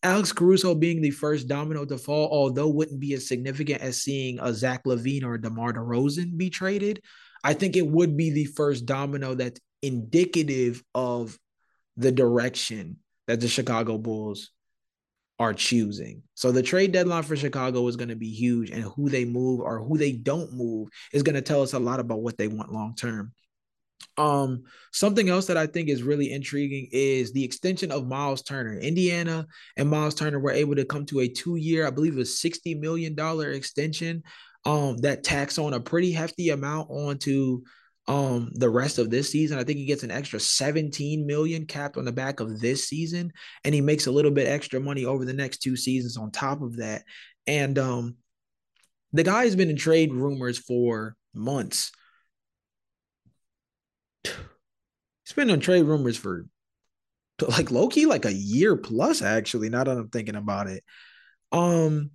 [0.04, 4.38] Alex Caruso being the first domino to fall, although wouldn't be as significant as seeing
[4.42, 7.02] a Zach LaVine or a DeMar DeRozan be traded,
[7.44, 11.38] I think it would be the first domino that's indicative of
[11.96, 12.98] the direction
[13.28, 14.52] that the Chicago Bulls
[15.40, 16.24] are choosing.
[16.36, 19.62] So the trade deadline for Chicago is going to be huge, and who they move
[19.62, 22.48] or who they don't move is going to tell us a lot about what they
[22.48, 23.34] want long term.
[24.18, 28.78] Um, something else that I think is really intriguing is the extension of Miles Turner.
[28.80, 29.48] Indiana
[29.78, 33.16] and Miles Turner were able to come to a two-year, I believe a $60 million
[33.54, 34.24] extension.
[34.66, 37.64] Um, that tax on a pretty hefty amount onto
[38.08, 39.58] um the rest of this season.
[39.58, 43.32] I think he gets an extra 17 million capped on the back of this season,
[43.64, 46.62] and he makes a little bit extra money over the next two seasons on top
[46.62, 47.04] of that.
[47.48, 48.16] And um
[49.14, 51.92] the guy has been in trade rumors for months
[54.24, 56.46] He's been on trade rumors for
[57.48, 60.84] like Loki, like a year plus, actually, now that I'm thinking about it.
[61.52, 62.12] Um,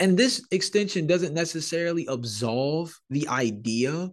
[0.00, 4.12] and this extension doesn't necessarily absolve the idea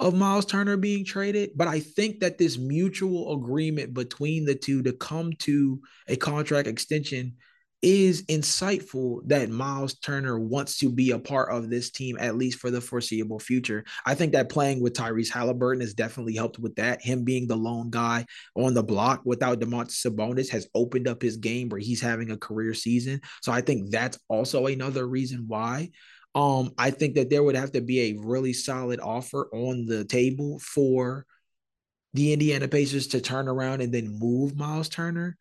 [0.00, 4.82] of Miles Turner being traded, but I think that this mutual agreement between the two
[4.82, 7.36] to come to a contract extension
[7.84, 12.58] is insightful that Miles Turner wants to be a part of this team, at least
[12.58, 13.84] for the foreseeable future.
[14.06, 17.02] I think that playing with Tyrese Haliburton has definitely helped with that.
[17.02, 18.24] Him being the lone guy
[18.56, 22.38] on the block without Domantas Sabonis has opened up his game where he's having a
[22.38, 23.20] career season.
[23.42, 25.90] So I think that's also another reason why.
[26.34, 30.06] Um, I think that there would have to be a really solid offer on the
[30.06, 31.26] table for
[32.14, 35.36] the Indiana Pacers to turn around and then move Miles Turner.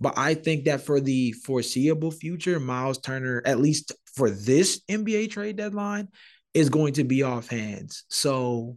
[0.00, 5.30] But I think that for the foreseeable future, Miles Turner, at least for this NBA
[5.30, 6.08] trade deadline,
[6.54, 8.04] is going to be off hands.
[8.08, 8.76] So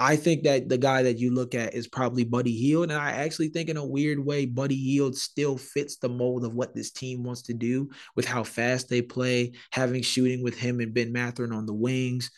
[0.00, 2.90] I think that the guy that you look at is probably Buddy Hield.
[2.90, 6.54] And I actually think, in a weird way, Buddy Hield still fits the mold of
[6.54, 10.78] what this team wants to do with how fast they play, having shooting with him
[10.80, 12.30] and Ben Mathurin on the wings.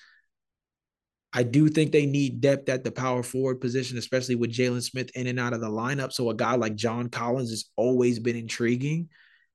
[1.32, 5.10] I do think they need depth at the power forward position, especially with Jalen Smith
[5.14, 6.12] in and out of the lineup.
[6.12, 9.08] So a guy like John Collins has always been intriguing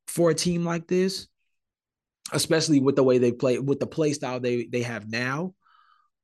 [0.07, 1.27] for a team like this,
[2.31, 5.53] especially with the way they play, with the play style they they have now.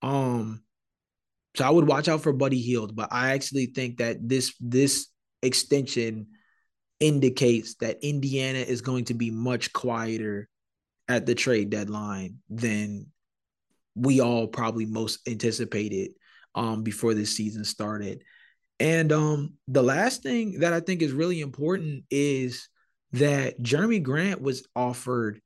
[0.01, 0.63] Um,
[1.57, 5.07] so I would watch out for Buddy Hield, but I actually think that this this
[5.41, 6.27] extension
[7.01, 10.47] indicates that Indiana is going to be much quieter
[11.09, 13.10] at the trade deadline than
[13.95, 16.11] we all probably most anticipated
[16.55, 18.23] um, before this season started.
[18.79, 22.67] And um, the last thing that I think is really important is
[23.13, 25.39] that Jerami Grant was offered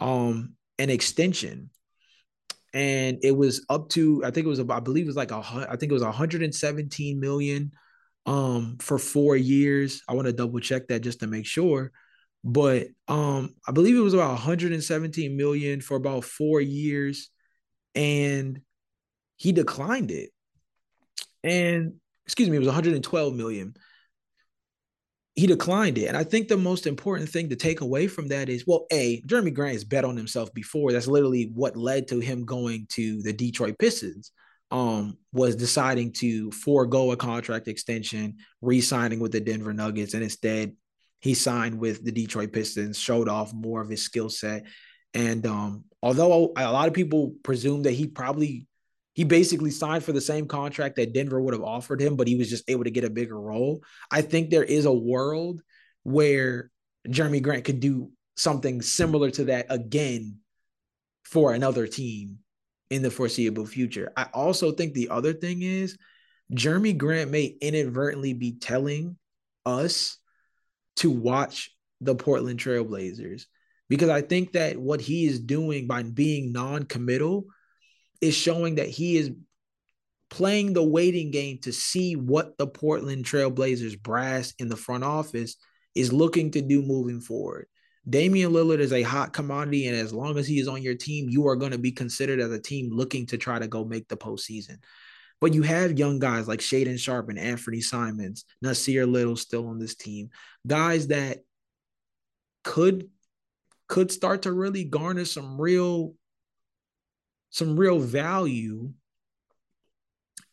[0.00, 1.70] um, an extension,
[2.72, 5.42] and it was up to I think it was I believe it was like a
[5.68, 7.72] I think it was 117 million
[8.24, 10.02] um, for four years.
[10.08, 11.92] I want to double check that just to make sure,
[12.44, 17.30] but um, I believe it was about 117 million for about four years
[17.94, 18.60] and
[19.36, 20.30] he declined it.
[21.42, 21.94] And
[22.26, 23.74] excuse me, it was 112 million.
[25.34, 26.06] He declined it.
[26.06, 29.22] And I think the most important thing to take away from that is well, A,
[29.22, 30.92] Jerami Grant has bet on himself before.
[30.92, 34.32] That's literally what led to him going to the Detroit Pistons.
[34.70, 40.74] Um, was deciding to forego a contract extension, re-signing with the Denver Nuggets, and instead
[41.20, 44.64] he signed with the Detroit Pistons, showed off more of his skill set.
[45.14, 48.66] And um, although a lot of people presume that he probably
[49.14, 52.36] he basically signed for the same contract that Denver would have offered him, but he
[52.36, 53.82] was just able to get a bigger role.
[54.12, 55.60] I think there is a world
[56.04, 56.70] where
[57.08, 60.36] Jerami Grant could do something similar to that again
[61.24, 62.38] for another team
[62.90, 64.12] in the foreseeable future.
[64.16, 65.98] I also think the other thing is
[66.52, 69.16] Jerami Grant may inadvertently be telling
[69.66, 70.16] us
[70.96, 73.46] to watch the Portland Trailblazers
[73.88, 77.46] because I think that what he is doing by being non-committal
[78.20, 79.32] is showing that he is
[80.30, 85.56] playing the waiting game to see what the Portland Trailblazers brass in the front office
[85.94, 87.66] is looking to do moving forward.
[88.08, 91.28] Damian Lillard is a hot commodity, and as long as he is on your team,
[91.28, 94.08] you are going to be considered as a team looking to try to go make
[94.08, 94.78] the postseason.
[95.40, 99.78] But you have young guys like Shaedon Sharpe and Anthony Simons, Nassir Little still on
[99.78, 100.30] this team,
[100.66, 101.38] guys that
[102.64, 103.08] could
[103.88, 106.14] could start to really garner some real
[107.50, 108.92] some real value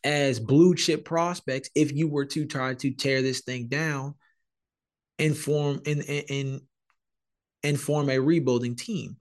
[0.03, 4.15] as blue chip prospects if you were to try to tear this thing down
[5.19, 6.61] and form and and
[7.63, 9.17] and form a rebuilding team.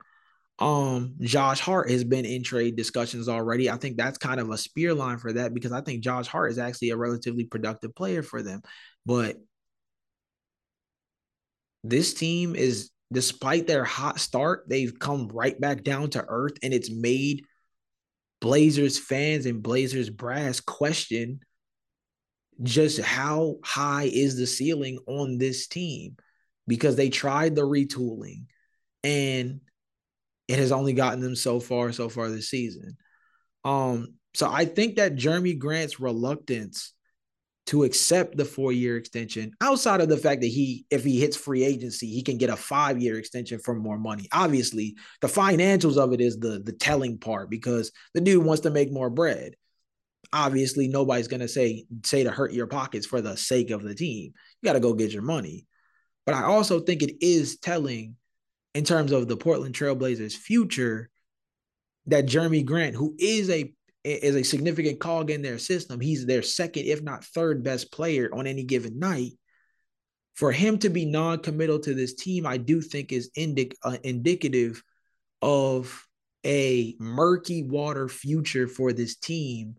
[0.59, 3.69] Um, Josh Hart has been in trade discussions already.
[3.69, 6.51] I think that's kind of a spear line for that because I think Josh Hart
[6.51, 8.61] is actually a relatively productive player for them.
[9.05, 9.35] But
[11.83, 16.73] this team is, despite their hot start, they've come right back down to earth and
[16.73, 17.45] it's made
[18.41, 21.39] Blazers fans and Blazers brass question
[22.63, 26.15] just how high is the ceiling on this team
[26.67, 28.45] because they tried the retooling
[29.03, 29.61] and
[30.47, 32.97] it has only gotten them so far so far this season.
[33.63, 36.93] Um, so I think that Jerami Grant's reluctance
[37.67, 41.63] to accept the four-year extension, outside of the fact that he, if he hits free
[41.63, 44.27] agency, he can get a five-year extension for more money.
[44.31, 48.69] Obviously, the financials of it is the the telling part because the dude wants to
[48.69, 49.55] make more bread.
[50.31, 54.33] Obviously, nobody's gonna say say to hurt your pockets for the sake of the team.
[54.61, 55.65] You got to go get your money.
[56.25, 58.15] But I also think it is telling
[58.73, 61.09] in terms of the Portland Trailblazers' future
[62.07, 63.73] that Jerami Grant, who is a
[64.05, 68.29] is a significant cog in their system, he's their second, if not third best player
[68.33, 69.31] on any given night.
[70.35, 74.83] For him to be non-committal to this team, I do think is indic- uh, indicative
[75.41, 76.05] of
[76.45, 79.75] a murky water future for this team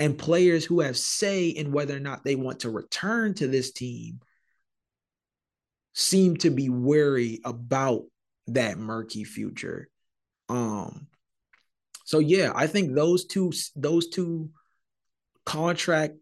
[0.00, 3.72] and players who have say in whether or not they want to return to this
[3.72, 4.18] team
[5.94, 8.02] seem to be wary about
[8.48, 9.88] that murky future.
[10.48, 11.06] Um
[12.04, 14.50] so yeah, I think those two those two
[15.44, 16.14] contract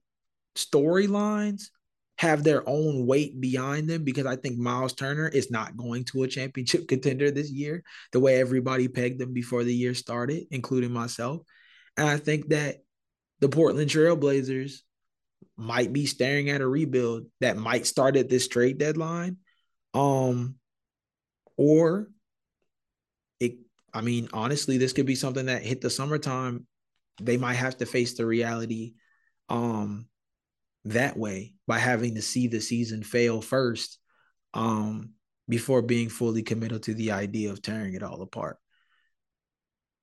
[0.57, 1.65] storylines
[2.19, 6.23] have their own weight behind them because I think Miles Turner is not going to
[6.23, 10.93] a championship contender this year, the way everybody pegged them before the year started, including
[10.93, 11.43] myself.
[11.97, 12.77] And I think that
[13.41, 14.81] the Portland Trailblazers
[15.57, 19.39] might be staring at a rebuild that might start at this trade deadline.
[19.95, 20.57] Um,
[21.57, 22.09] or
[23.93, 26.67] I mean, honestly, this could be something that hit the summertime.
[27.21, 28.95] They might have to face the reality
[29.49, 30.07] um
[30.85, 33.99] that way by having to see the season fail first
[34.55, 35.11] um
[35.49, 38.59] before being fully committed to the idea of tearing it all apart.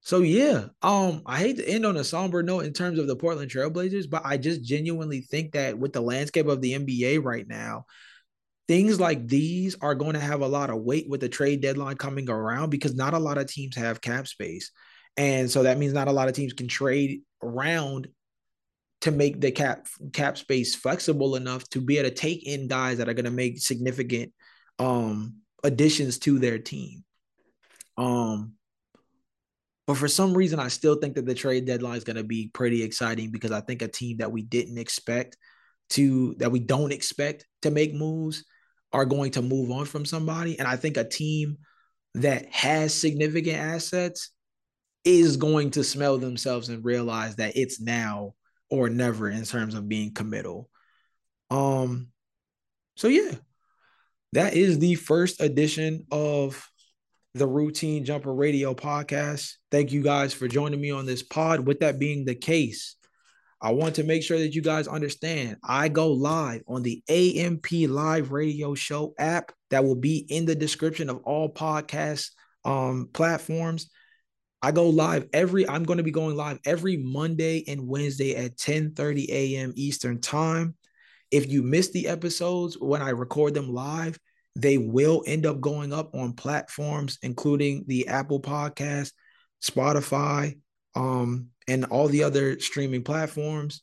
[0.02, 3.16] So yeah, um, I hate to end on a somber note in terms of the
[3.16, 7.48] Portland Trailblazers, but I just genuinely think that with the landscape of the NBA right
[7.48, 7.86] now,
[8.68, 11.96] things like these are going to have a lot of weight with the trade deadline
[11.96, 14.72] coming around because not a lot of teams have cap space.
[15.16, 18.08] And so that means not a lot of teams can trade around
[19.02, 22.98] to make the cap cap space flexible enough to be able to take in guys
[22.98, 24.34] that are going to make significant
[24.80, 27.04] um additions to their team.
[27.98, 28.54] Um
[29.86, 32.50] but for some reason I still think that the trade deadline is going to be
[32.54, 35.38] pretty exciting because I think a team that we didn't expect
[35.92, 38.44] to that we don't expect to make moves
[38.94, 40.58] are going to move on from somebody.
[40.58, 41.58] And I think a team
[42.16, 44.32] that has significant assets
[45.06, 48.34] is going to smell themselves and realize that it's now
[48.70, 50.70] or never in terms of being committal.
[51.50, 52.10] Um,
[52.96, 53.32] so yeah,
[54.34, 56.70] that is the first edition of
[57.34, 59.54] the Routine Jumper Radio podcast.
[59.72, 61.62] Thank you guys for joining me on this pod.
[61.62, 62.97] With that being the case,
[63.60, 67.72] I want to make sure that you guys understand I go live on the AMP
[67.90, 72.30] Live Radio Show app that will be in the description of all podcast
[72.66, 73.90] um, platforms.
[74.62, 78.58] I go live every I'm going to be going live every Monday and Wednesday at
[78.58, 79.74] 10:30 a.m.
[79.76, 80.76] Eastern Time.
[81.32, 84.20] If you miss the episodes when I record them live,
[84.56, 89.12] they will end up going up on platforms, including the Apple Podcast,
[89.64, 90.60] Spotify,
[90.96, 93.82] um, and all the other streaming platforms.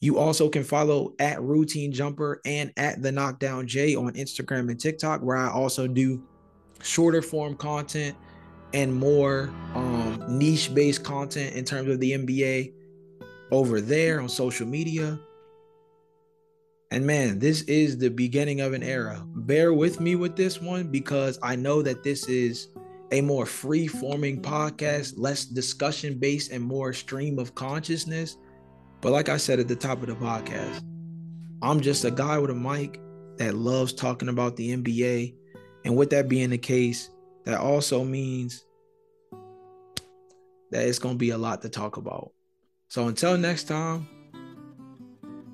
[0.00, 4.80] You also can follow at Routine Jumper and at the Knockdown J on Instagram and
[4.80, 6.22] TikTok, where I also do
[6.82, 8.16] shorter form content
[8.74, 12.72] and more um, niche based content in terms of the NBA
[13.52, 15.20] over there on social media.
[16.90, 19.24] And man, this is the beginning of an era.
[19.26, 22.68] Bear with me with this one because I know that this is
[23.12, 28.38] a more free forming podcast, less discussion based, and more stream of consciousness.
[29.02, 30.82] But like I said at the top of the podcast,
[31.60, 32.98] I'm just a guy with a mic
[33.36, 35.34] that loves talking about the NBA.
[35.84, 37.10] And with that being the case,
[37.44, 38.64] that also means
[40.70, 42.32] that it's going to be a lot to talk about.
[42.88, 44.08] So until next time,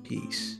[0.03, 0.58] peace.